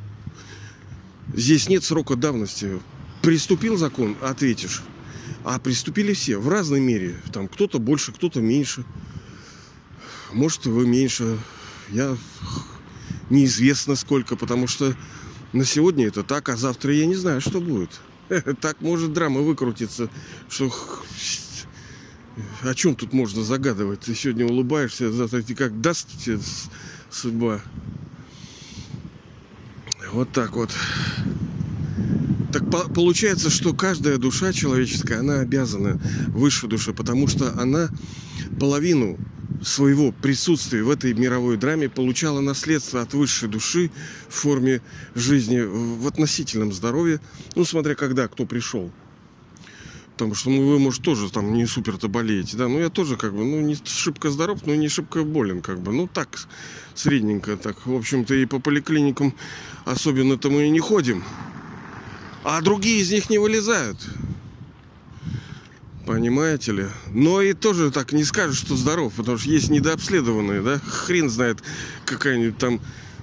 Здесь 1.34 1.68
нет 1.68 1.84
срока 1.84 2.16
давности. 2.16 2.80
Приступил 3.22 3.76
закон, 3.76 4.16
ответишь. 4.20 4.82
А 5.44 5.58
приступили 5.58 6.12
все 6.12 6.38
в 6.38 6.48
разной 6.48 6.80
мере. 6.80 7.16
Там 7.32 7.48
кто-то 7.48 7.78
больше, 7.78 8.12
кто-то 8.12 8.40
меньше. 8.40 8.84
Может, 10.32 10.66
вы 10.66 10.86
меньше. 10.86 11.38
Я 11.90 12.16
неизвестно 13.30 13.96
сколько, 13.96 14.36
потому 14.36 14.66
что 14.66 14.94
на 15.52 15.64
сегодня 15.64 16.06
это 16.06 16.22
так, 16.22 16.48
а 16.48 16.56
завтра 16.56 16.92
я 16.92 17.06
не 17.06 17.14
знаю, 17.14 17.40
что 17.40 17.60
будет. 17.60 18.00
Так 18.60 18.80
может 18.80 19.12
драма 19.12 19.40
выкрутиться, 19.40 20.10
что 20.48 20.68
о 22.62 22.74
чем 22.74 22.94
тут 22.94 23.12
можно 23.12 23.42
загадывать? 23.42 24.00
Ты 24.00 24.14
сегодня 24.14 24.46
улыбаешься, 24.46 25.10
завтра 25.10 25.42
тебе 25.42 25.56
как 25.56 25.80
даст 25.80 26.08
тебе 26.22 26.38
судьба. 27.10 27.60
Вот 30.12 30.30
так 30.32 30.54
вот. 30.56 30.70
Так 32.52 32.70
по- 32.70 32.88
получается, 32.88 33.50
что 33.50 33.74
каждая 33.74 34.18
душа 34.18 34.52
человеческая, 34.52 35.20
она 35.20 35.40
обязана 35.40 36.00
высшей 36.28 36.68
душе, 36.68 36.92
потому 36.92 37.26
что 37.26 37.52
она 37.60 37.90
половину 38.58 39.18
своего 39.62 40.12
присутствия 40.12 40.82
в 40.82 40.90
этой 40.90 41.12
мировой 41.14 41.56
драме 41.56 41.88
получала 41.88 42.40
наследство 42.40 43.02
от 43.02 43.14
высшей 43.14 43.48
души 43.48 43.90
в 44.28 44.34
форме 44.34 44.80
жизни 45.14 45.60
в 45.60 46.06
относительном 46.06 46.72
здоровье, 46.72 47.20
ну, 47.54 47.64
смотря 47.64 47.94
когда 47.94 48.28
кто 48.28 48.46
пришел. 48.46 48.92
Потому 50.16 50.34
что 50.34 50.48
ну, 50.48 50.66
вы, 50.66 50.78
может, 50.78 51.02
тоже 51.02 51.30
там 51.30 51.52
не 51.52 51.66
супер-то 51.66 52.08
болеете, 52.08 52.56
да. 52.56 52.68
Ну, 52.68 52.78
я 52.78 52.88
тоже 52.88 53.18
как 53.18 53.34
бы, 53.34 53.44
ну, 53.44 53.60
не 53.60 53.76
шибко 53.84 54.30
здоров, 54.30 54.60
но 54.64 54.74
не 54.74 54.88
шибко 54.88 55.24
болен, 55.24 55.60
как 55.60 55.78
бы. 55.80 55.92
Ну, 55.92 56.08
так, 56.08 56.38
средненько 56.94 57.58
так. 57.58 57.86
В 57.86 57.94
общем-то, 57.94 58.34
и 58.34 58.46
по 58.46 58.58
поликлиникам 58.58 59.34
особенно-то 59.84 60.48
мы 60.48 60.68
и 60.68 60.70
не 60.70 60.80
ходим. 60.80 61.22
А 62.44 62.62
другие 62.62 63.00
из 63.00 63.12
них 63.12 63.28
не 63.28 63.36
вылезают. 63.36 63.98
Понимаете 66.06 66.72
ли? 66.72 66.86
Но 67.10 67.42
и 67.42 67.52
тоже 67.52 67.90
так 67.90 68.12
не 68.12 68.24
скажешь, 68.24 68.56
что 68.56 68.74
здоров, 68.74 69.12
потому 69.18 69.36
что 69.36 69.50
есть 69.50 69.68
недообследованные, 69.68 70.62
да? 70.62 70.78
Хрен 70.78 71.28
знает, 71.28 71.58
какая-нибудь 72.06 72.56
там 72.56 72.80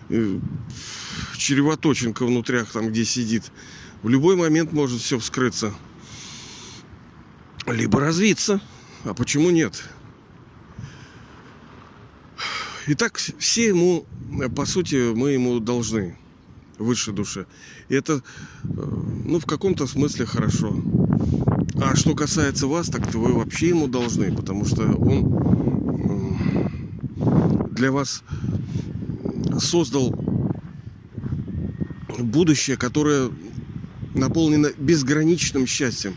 э, 0.09 0.39
червоточинка 1.37 2.23
внутрях 2.23 2.69
там, 2.71 2.89
где 2.89 3.03
сидит. 3.03 3.45
В 4.03 4.09
любой 4.09 4.35
момент 4.35 4.73
может 4.73 5.01
все 5.01 5.17
вскрыться. 5.17 5.73
Либо 7.67 7.99
развиться. 7.99 8.61
А 9.03 9.13
почему 9.13 9.49
нет? 9.49 9.83
Итак, 12.87 13.17
все 13.17 13.67
ему, 13.67 14.05
по 14.55 14.65
сути, 14.65 15.13
мы 15.13 15.31
ему 15.31 15.59
должны 15.59 16.17
высшей 16.77 17.13
душе. 17.13 17.45
И 17.87 17.95
это, 17.95 18.15
э, 18.15 18.67
ну, 19.25 19.39
в 19.39 19.45
каком-то 19.45 19.87
смысле 19.87 20.25
хорошо. 20.25 20.75
А 21.81 21.95
что 21.95 22.13
касается 22.13 22.67
вас, 22.67 22.87
так 22.87 23.09
то 23.09 23.19
вы 23.19 23.33
вообще 23.33 23.69
ему 23.69 23.87
должны, 23.87 24.35
потому 24.35 24.65
что 24.65 24.83
он 24.83 26.39
для 27.71 27.91
вас 27.91 28.23
создал 29.59 30.11
будущее, 32.19 32.77
которое 32.77 33.31
наполнено 34.13 34.71
безграничным 34.77 35.65
счастьем. 35.65 36.15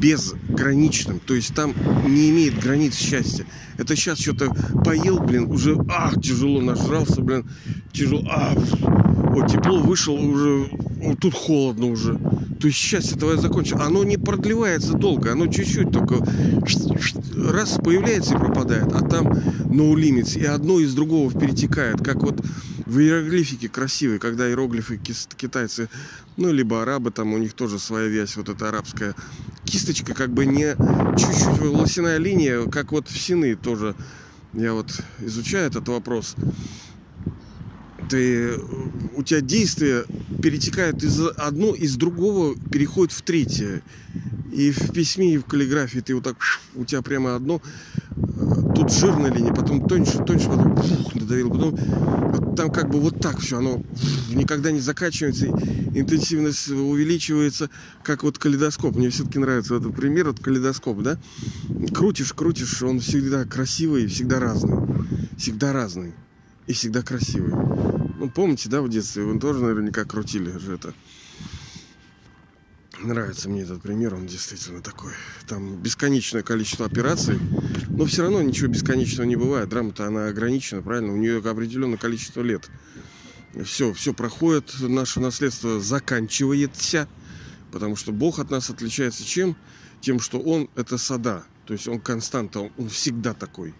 Безграничным. 0.00 1.20
То 1.20 1.34
есть 1.34 1.54
там 1.54 1.74
не 2.06 2.30
имеет 2.30 2.58
границ 2.60 2.94
счастья. 2.96 3.46
Это 3.78 3.94
сейчас 3.94 4.18
что-то 4.18 4.54
поел, 4.84 5.20
блин, 5.20 5.50
уже, 5.50 5.76
ах, 5.88 6.20
тяжело 6.20 6.60
нажрался, 6.60 7.20
блин, 7.20 7.48
тяжело, 7.92 8.22
а, 8.30 8.54
вот 8.54 9.50
тепло 9.50 9.80
вышел, 9.80 10.14
уже, 10.14 10.70
вот 11.02 11.20
тут 11.20 11.34
холодно 11.34 11.86
уже. 11.86 12.18
То 12.58 12.68
есть 12.68 12.78
счастье 12.78 13.18
твое 13.18 13.38
закончилось. 13.38 13.82
Оно 13.84 14.02
не 14.02 14.16
продлевается 14.16 14.94
долго, 14.94 15.32
оно 15.32 15.46
чуть-чуть 15.46 15.90
только 15.90 16.24
раз 17.36 17.78
появляется 17.82 18.34
и 18.34 18.38
пропадает, 18.38 18.92
а 18.92 19.02
там 19.02 19.28
no 19.28 19.94
limits, 19.94 20.38
и 20.38 20.44
одно 20.44 20.80
из 20.80 20.94
другого 20.94 21.30
перетекает, 21.30 22.02
как 22.02 22.22
вот 22.22 22.42
в 22.86 22.98
иероглифике 22.98 23.68
красивой, 23.68 24.18
когда 24.18 24.48
иероглифы 24.48 24.98
китайцы, 25.36 25.88
ну, 26.36 26.52
либо 26.52 26.82
арабы, 26.82 27.10
там 27.10 27.34
у 27.34 27.38
них 27.38 27.52
тоже 27.52 27.78
своя 27.78 28.08
вязь, 28.08 28.36
вот 28.36 28.48
эта 28.48 28.68
арабская 28.68 29.14
кисточка, 29.66 30.14
как 30.14 30.32
бы 30.32 30.46
не 30.46 30.74
чуть-чуть 31.18 31.58
волосяная 31.60 32.18
линия, 32.18 32.66
как 32.70 32.92
вот 32.92 33.08
в 33.08 33.18
сины 33.18 33.56
тоже. 33.56 33.94
Я 34.54 34.72
вот 34.72 35.00
изучаю 35.20 35.66
этот 35.66 35.88
вопрос 35.88 36.34
ты, 38.08 38.58
у 39.14 39.22
тебя 39.22 39.40
действие 39.40 40.04
перетекает 40.42 41.02
из 41.02 41.20
одно 41.36 41.74
из 41.74 41.96
другого 41.96 42.54
переходит 42.70 43.12
в 43.12 43.22
третье. 43.22 43.82
И 44.52 44.70
в 44.70 44.92
письме, 44.92 45.34
и 45.34 45.38
в 45.38 45.44
каллиграфии 45.44 46.00
ты 46.00 46.14
вот 46.14 46.24
так, 46.24 46.36
у 46.74 46.84
тебя 46.84 47.02
прямо 47.02 47.36
одно, 47.36 47.60
э, 48.16 48.74
тут 48.74 48.90
жирная 48.90 49.30
линия, 49.30 49.52
потом 49.52 49.86
тоньше, 49.86 50.24
тоньше, 50.24 50.48
потом 50.48 50.76
фух, 50.76 51.14
надавил, 51.14 51.50
потом 51.50 51.78
там 52.56 52.70
как 52.70 52.90
бы 52.90 52.98
вот 52.98 53.20
так 53.20 53.38
все, 53.40 53.58
оно 53.58 53.82
никогда 54.30 54.70
не 54.72 54.80
заканчивается, 54.80 55.46
интенсивность 55.46 56.68
увеличивается, 56.68 57.70
как 58.02 58.22
вот 58.22 58.38
калейдоскоп. 58.38 58.96
Мне 58.96 59.10
все-таки 59.10 59.38
нравится 59.38 59.76
этот 59.76 59.94
пример, 59.94 60.26
вот 60.26 60.40
калейдоскоп, 60.40 61.02
да? 61.02 61.18
Крутишь, 61.94 62.32
крутишь, 62.32 62.82
он 62.82 63.00
всегда 63.00 63.44
красивый, 63.44 64.06
всегда 64.06 64.40
разный, 64.40 64.78
всегда 65.36 65.72
разный 65.72 66.14
и 66.66 66.72
всегда 66.72 67.02
красивый. 67.02 67.52
Ну, 68.26 68.32
помните, 68.32 68.68
да, 68.68 68.82
в 68.82 68.88
детстве 68.88 69.22
вы 69.22 69.38
тоже 69.38 69.62
наверняка 69.62 70.04
крутили 70.04 70.50
же 70.58 70.74
это. 70.74 70.92
Нравится 73.00 73.48
мне 73.48 73.62
этот 73.62 73.82
пример, 73.82 74.16
он 74.16 74.26
действительно 74.26 74.82
такой. 74.82 75.12
Там 75.46 75.76
бесконечное 75.76 76.42
количество 76.42 76.86
операций, 76.86 77.38
но 77.88 78.04
все 78.04 78.22
равно 78.22 78.42
ничего 78.42 78.66
бесконечного 78.66 79.28
не 79.28 79.36
бывает. 79.36 79.68
Драма-то 79.68 80.08
она 80.08 80.26
ограничена, 80.26 80.82
правильно? 80.82 81.12
У 81.12 81.16
нее 81.16 81.38
определенное 81.38 81.98
количество 81.98 82.42
лет. 82.42 82.68
Все, 83.64 83.92
все 83.92 84.12
проходит, 84.12 84.74
наше 84.80 85.20
наследство 85.20 85.80
заканчивается, 85.80 87.06
потому 87.70 87.94
что 87.94 88.10
Бог 88.10 88.40
от 88.40 88.50
нас 88.50 88.70
отличается 88.70 89.24
чем? 89.24 89.56
Тем, 90.00 90.18
что 90.18 90.40
Он 90.40 90.68
это 90.74 90.98
сада, 90.98 91.44
то 91.64 91.74
есть 91.74 91.86
Он 91.86 92.00
константа, 92.00 92.72
Он, 92.76 92.88
всегда 92.88 93.34
такой. 93.34 93.72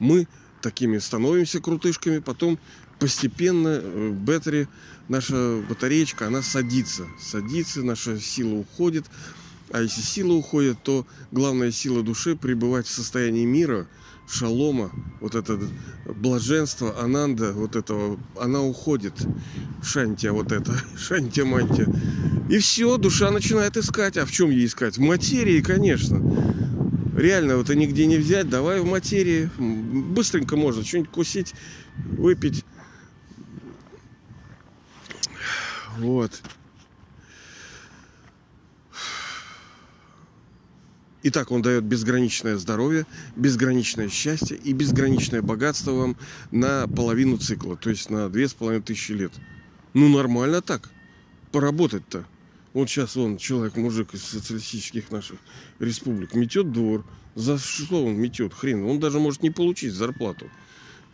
Мы 0.00 0.26
такими 0.60 0.98
становимся 0.98 1.60
крутышками, 1.60 2.20
потом 2.20 2.58
постепенно 3.02 3.80
э, 3.82 4.10
беттери, 4.12 4.68
наша 5.08 5.60
батареечка, 5.68 6.28
она 6.28 6.40
садится. 6.40 7.08
Садится, 7.20 7.82
наша 7.82 8.20
сила 8.20 8.54
уходит. 8.54 9.06
А 9.72 9.82
если 9.82 10.02
сила 10.02 10.34
уходит, 10.34 10.78
то 10.84 11.04
главная 11.32 11.72
сила 11.72 12.04
души 12.04 12.36
пребывать 12.36 12.86
в 12.86 12.90
состоянии 12.92 13.44
мира, 13.44 13.88
шалома, 14.30 14.92
вот 15.20 15.34
это 15.34 15.58
блаженство, 16.06 16.96
ананда, 17.02 17.52
вот 17.52 17.74
этого, 17.74 18.20
она 18.40 18.62
уходит. 18.62 19.14
Шантия 19.82 20.30
вот 20.30 20.52
это, 20.52 20.72
шантия 20.96 21.44
мантия. 21.44 21.88
И 22.48 22.58
все, 22.58 22.98
душа 22.98 23.32
начинает 23.32 23.76
искать. 23.76 24.16
А 24.16 24.26
в 24.26 24.30
чем 24.30 24.50
ей 24.50 24.66
искать? 24.66 24.96
В 24.96 25.00
материи, 25.00 25.60
конечно. 25.60 26.20
Реально, 27.16 27.52
это 27.52 27.74
нигде 27.74 28.06
не 28.06 28.16
взять. 28.16 28.48
Давай 28.48 28.80
в 28.80 28.86
материи. 28.86 29.50
Быстренько 29.58 30.56
можно 30.56 30.84
что-нибудь 30.84 31.10
кусить, 31.10 31.52
выпить. 31.96 32.61
Вот. 35.98 36.42
Итак, 41.24 41.52
он 41.52 41.62
дает 41.62 41.84
безграничное 41.84 42.56
здоровье, 42.56 43.06
безграничное 43.36 44.08
счастье 44.08 44.56
и 44.56 44.72
безграничное 44.72 45.40
богатство 45.40 45.92
вам 45.92 46.16
на 46.50 46.88
половину 46.88 47.36
цикла, 47.36 47.76
то 47.76 47.90
есть 47.90 48.10
на 48.10 48.28
две 48.28 48.48
с 48.48 48.54
половиной 48.54 48.82
тысячи 48.82 49.12
лет. 49.12 49.32
Ну, 49.94 50.08
нормально 50.08 50.62
так. 50.62 50.90
Поработать-то. 51.52 52.24
Вот 52.72 52.88
сейчас 52.88 53.16
он, 53.16 53.36
человек, 53.36 53.76
мужик 53.76 54.14
из 54.14 54.24
социалистических 54.24 55.10
наших 55.12 55.38
республик, 55.78 56.34
метет 56.34 56.72
двор. 56.72 57.04
За 57.36 57.56
что 57.56 58.04
он 58.04 58.16
метет? 58.16 58.52
Хрен. 58.52 58.84
Он 58.84 58.98
даже 58.98 59.20
может 59.20 59.42
не 59.42 59.50
получить 59.50 59.92
зарплату. 59.92 60.50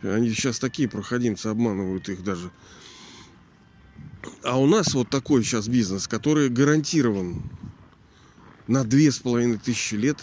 Они 0.03 0.31
сейчас 0.31 0.59
такие 0.59 0.89
проходимцы 0.89 1.49
обманывают 1.49 2.09
их 2.09 2.23
даже. 2.23 2.51
А 4.43 4.59
у 4.59 4.67
нас 4.67 4.95
вот 4.95 5.09
такой 5.09 5.43
сейчас 5.43 5.69
бизнес, 5.69 6.09
который 6.09 6.49
гарантирован 6.49 7.43
на 8.67 8.85
две 8.85 9.11
с 9.11 9.19
половиной 9.19 9.59
тысячи 9.59 9.95
лет. 9.95 10.19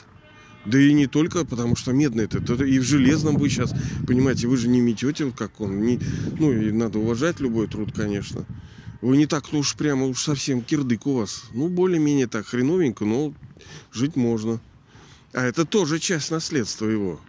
Да 0.66 0.80
и 0.80 0.94
не 0.94 1.06
только, 1.06 1.46
потому 1.46 1.76
что 1.76 1.92
медный 1.92 2.26
это, 2.26 2.40
это 2.40 2.64
и 2.64 2.80
в 2.80 2.84
железном 2.84 3.38
вы 3.38 3.50
сейчас, 3.50 3.74
понимаете, 4.08 4.48
вы 4.48 4.58
же 4.58 4.68
не 4.68 4.80
метете, 4.80 5.32
как 5.32 5.62
он. 5.62 5.82
Не, 5.82 6.00
ну, 6.40 6.52
и 6.52 6.72
надо 6.72 6.98
уважать 7.00 7.40
любой 7.40 7.68
труд, 7.68 7.92
конечно. 7.96 8.46
Вы 9.02 9.18
не 9.18 9.28
так-то 9.28 9.58
уж 9.58 9.76
прямо 9.76 10.06
уж 10.08 10.24
совсем 10.24 10.62
кирдык 10.62 11.06
у 11.06 11.18
вас. 11.18 11.44
Ну, 11.54 11.70
более-менее 11.70 12.26
так 12.26 12.48
хреновенько, 12.48 13.06
но 13.06 13.34
жить 13.94 14.16
можно. 14.16 14.60
А 15.34 15.44
это 15.44 15.66
тоже 15.66 16.00
часть 16.00 16.32
наследства 16.32 16.88
его. 16.88 17.20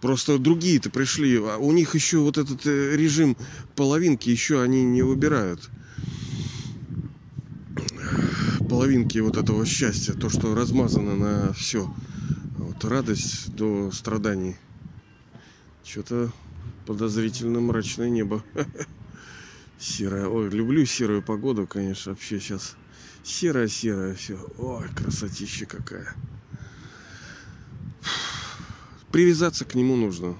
Просто 0.00 0.38
другие-то 0.38 0.90
пришли, 0.90 1.36
а 1.38 1.56
у 1.56 1.72
них 1.72 1.94
еще 1.94 2.18
вот 2.18 2.36
этот 2.36 2.66
э, 2.66 2.96
режим 2.96 3.36
половинки 3.74 4.28
еще 4.28 4.60
они 4.60 4.84
не 4.84 5.02
выбирают. 5.02 5.70
Половинки 8.68 9.18
вот 9.18 9.36
этого 9.36 9.64
счастья, 9.64 10.12
то, 10.12 10.28
что 10.28 10.54
размазано 10.54 11.16
на 11.16 11.52
все. 11.54 11.92
Вот 12.58 12.84
радость 12.84 13.54
до 13.54 13.90
страданий. 13.90 14.56
Что-то 15.82 16.30
подозрительно 16.84 17.60
мрачное 17.60 18.10
небо. 18.10 18.44
Серое. 19.78 20.28
Ой, 20.28 20.50
люблю 20.50 20.84
серую 20.84 21.22
погоду, 21.22 21.66
конечно, 21.66 22.12
вообще 22.12 22.38
сейчас. 22.38 22.76
Серое-серое 23.24 24.14
все. 24.14 24.38
Ой, 24.58 24.88
красотища 24.94 25.64
какая. 25.66 26.14
Привязаться 29.16 29.64
к 29.64 29.74
нему 29.74 29.96
нужно. 29.96 30.34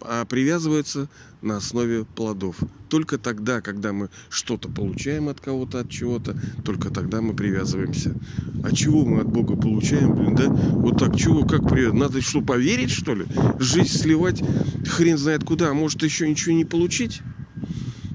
А 0.00 0.24
привязывается 0.24 1.08
на 1.42 1.58
основе 1.58 2.04
плодов. 2.04 2.56
Только 2.88 3.18
тогда, 3.18 3.60
когда 3.60 3.92
мы 3.92 4.08
что-то 4.30 4.68
получаем 4.68 5.28
от 5.28 5.38
кого-то, 5.40 5.78
от 5.78 5.90
чего-то, 5.90 6.36
только 6.64 6.90
тогда 6.90 7.20
мы 7.20 7.34
привязываемся. 7.34 8.16
А 8.64 8.74
чего 8.74 9.04
мы 9.04 9.20
от 9.20 9.28
Бога 9.28 9.54
получаем, 9.54 10.16
блин, 10.16 10.34
да? 10.34 10.48
Вот 10.48 10.98
так, 10.98 11.16
чего, 11.16 11.46
как 11.46 11.68
привязать? 11.68 11.94
Надо 11.94 12.20
что, 12.20 12.40
поверить, 12.40 12.90
что 12.90 13.14
ли? 13.14 13.26
Жизнь 13.60 13.96
сливать 13.96 14.42
хрен 14.88 15.16
знает 15.16 15.44
куда, 15.44 15.70
а 15.70 15.74
может 15.74 16.02
еще 16.02 16.28
ничего 16.28 16.56
не 16.56 16.64
получить? 16.64 17.22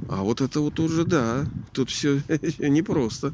А 0.10 0.24
вот 0.24 0.42
это 0.42 0.60
вот 0.60 0.78
уже, 0.82 1.06
да, 1.06 1.46
тут 1.72 1.90
все 1.90 2.22
непросто. 2.60 3.34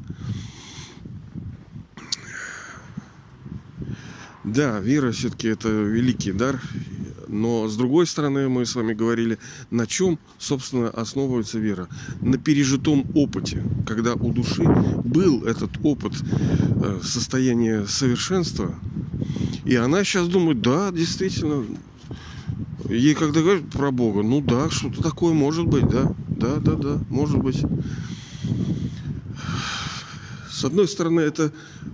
Да, 4.43 4.79
вера 4.79 5.11
все-таки 5.11 5.47
это 5.47 5.69
великий 5.69 6.31
дар. 6.31 6.61
Но 7.27 7.67
с 7.67 7.77
другой 7.77 8.07
стороны, 8.07 8.49
мы 8.49 8.65
с 8.65 8.75
вами 8.75 8.93
говорили, 8.93 9.37
на 9.69 9.87
чем, 9.87 10.19
собственно, 10.37 10.89
основывается 10.89 11.59
вера? 11.59 11.87
На 12.19 12.37
пережитом 12.37 13.09
опыте, 13.15 13.63
когда 13.87 14.15
у 14.15 14.33
души 14.33 14.63
был 15.05 15.45
этот 15.45 15.71
опыт 15.81 16.13
э, 16.83 16.99
состояния 17.01 17.85
совершенства, 17.85 18.75
и 19.63 19.75
она 19.75 20.03
сейчас 20.03 20.27
думает, 20.27 20.61
да, 20.61 20.91
действительно, 20.91 21.63
ей 22.89 23.13
когда 23.13 23.39
говорят 23.39 23.69
про 23.69 23.91
Бога, 23.91 24.23
ну 24.23 24.41
да, 24.41 24.69
что-то 24.69 25.01
такое 25.01 25.33
может 25.33 25.67
быть, 25.67 25.87
да, 25.87 26.13
да, 26.27 26.55
да, 26.57 26.73
да, 26.73 26.99
может 27.09 27.37
быть. 27.37 27.63
С 30.61 30.63
одной 30.63 30.87
стороны, 30.87 31.21
это 31.21 31.51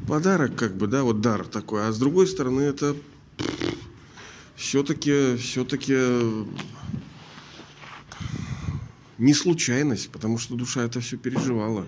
подарок, 0.10 0.58
как 0.58 0.76
бы, 0.76 0.88
да, 0.88 1.04
вот 1.04 1.22
дар 1.22 1.46
такой, 1.46 1.88
а 1.88 1.92
с 1.94 1.98
другой 1.98 2.28
стороны, 2.28 2.60
это 2.64 2.98
все-таки, 4.58 5.38
все-таки 5.38 5.96
не 9.18 9.34
случайность, 9.34 10.10
потому 10.10 10.38
что 10.38 10.56
душа 10.56 10.84
это 10.84 11.00
все 11.00 11.16
переживала. 11.16 11.86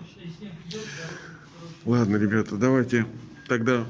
Ладно, 1.84 2.16
ребята, 2.16 2.56
давайте 2.56 3.04
тогда 3.46 3.86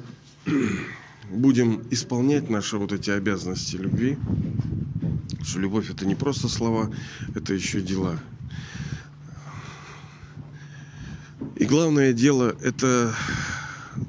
будем 1.31 1.85
исполнять 1.93 2.51
наши 2.51 2.77
вот 2.77 2.91
эти 2.91 3.11
обязанности 3.11 3.77
любви. 3.77 4.19
Что 5.45 5.61
любовь 5.61 5.91
это 5.91 6.05
не 6.05 6.17
просто 6.17 6.49
слова, 6.49 6.93
это 7.37 7.55
еще 7.55 7.83
дела. 7.83 8.19
И 11.61 11.67
главное 11.67 12.15
дело 12.15 12.57
это 12.63 13.15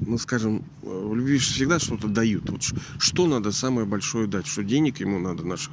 ну, 0.00 0.16
скажем, 0.16 0.64
в 0.80 1.14
любви 1.14 1.36
всегда 1.36 1.78
что-то 1.78 2.08
дают. 2.08 2.48
Вот 2.48 2.62
что 2.98 3.26
надо 3.26 3.52
самое 3.52 3.86
большое 3.86 4.26
дать? 4.26 4.46
Что 4.46 4.64
денег 4.64 5.00
ему 5.00 5.18
надо 5.18 5.44
наших? 5.46 5.70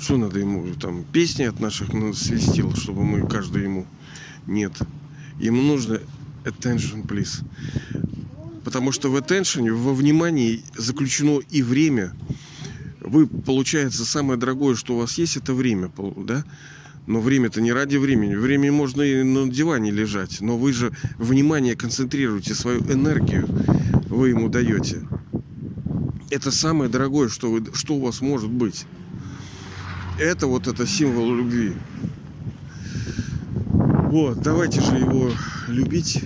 Что 0.00 0.16
надо 0.16 0.40
ему? 0.40 0.66
Там 0.74 1.04
песни 1.04 1.44
от 1.44 1.60
наших 1.60 1.90
свистел, 2.16 2.74
чтобы 2.74 3.04
мы 3.04 3.28
каждый 3.28 3.62
ему... 3.62 3.86
Нет. 4.48 4.72
Ему 5.38 5.62
нужно 5.62 6.00
attention, 6.44 7.06
please. 7.06 7.44
Потому 8.64 8.90
что 8.90 9.08
в 9.08 9.14
attention, 9.14 9.72
во 9.72 9.94
внимании 9.94 10.64
заключено 10.74 11.38
и 11.48 11.62
время. 11.62 12.12
Вы, 12.98 13.28
получается, 13.28 14.04
самое 14.04 14.36
дорогое, 14.36 14.74
что 14.74 14.94
у 14.94 14.98
вас 14.98 15.16
есть, 15.16 15.36
это 15.36 15.54
время, 15.54 15.92
да? 16.16 16.44
Но 17.06 17.20
время-то 17.20 17.60
не 17.60 17.72
ради 17.72 17.96
времени. 17.96 18.34
Времени 18.34 18.70
можно 18.70 19.02
и 19.02 19.22
на 19.22 19.48
диване 19.48 19.90
лежать. 19.90 20.40
Но 20.40 20.58
вы 20.58 20.72
же 20.72 20.92
внимание 21.18 21.76
концентрируете, 21.76 22.54
свою 22.54 22.80
энергию 22.80 23.48
вы 24.08 24.30
ему 24.30 24.48
даете. 24.48 25.02
Это 26.30 26.50
самое 26.50 26.90
дорогое, 26.90 27.28
что, 27.28 27.50
вы, 27.50 27.64
что 27.74 27.94
у 27.94 28.00
вас 28.00 28.20
может 28.20 28.50
быть. 28.50 28.86
Это 30.18 30.46
вот 30.46 30.66
это 30.66 30.86
символ 30.86 31.34
любви. 31.34 31.74
Вот, 34.10 34.40
давайте 34.40 34.80
же 34.80 34.96
его 34.96 35.30
любить 35.68 36.24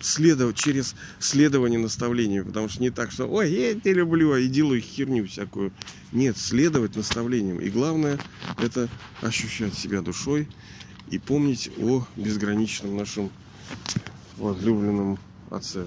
следовать 0.00 0.56
через 0.56 0.94
следование 1.18 1.78
наставлению, 1.78 2.44
потому 2.44 2.68
что 2.68 2.82
не 2.82 2.90
так, 2.90 3.10
что 3.10 3.26
ой, 3.26 3.50
я 3.50 3.74
тебя 3.74 3.94
люблю, 3.94 4.32
а 4.32 4.38
и 4.38 4.48
делаю 4.48 4.80
херню 4.80 5.26
всякую. 5.26 5.72
Нет, 6.12 6.36
следовать 6.36 6.96
наставлениям. 6.96 7.60
И 7.60 7.70
главное, 7.70 8.18
это 8.58 8.88
ощущать 9.20 9.74
себя 9.74 10.00
душой 10.00 10.48
и 11.10 11.18
помнить 11.18 11.70
о 11.78 12.06
безграничном 12.16 12.96
нашем 12.96 13.30
возлюбленном 14.36 15.18
Отце. 15.50 15.86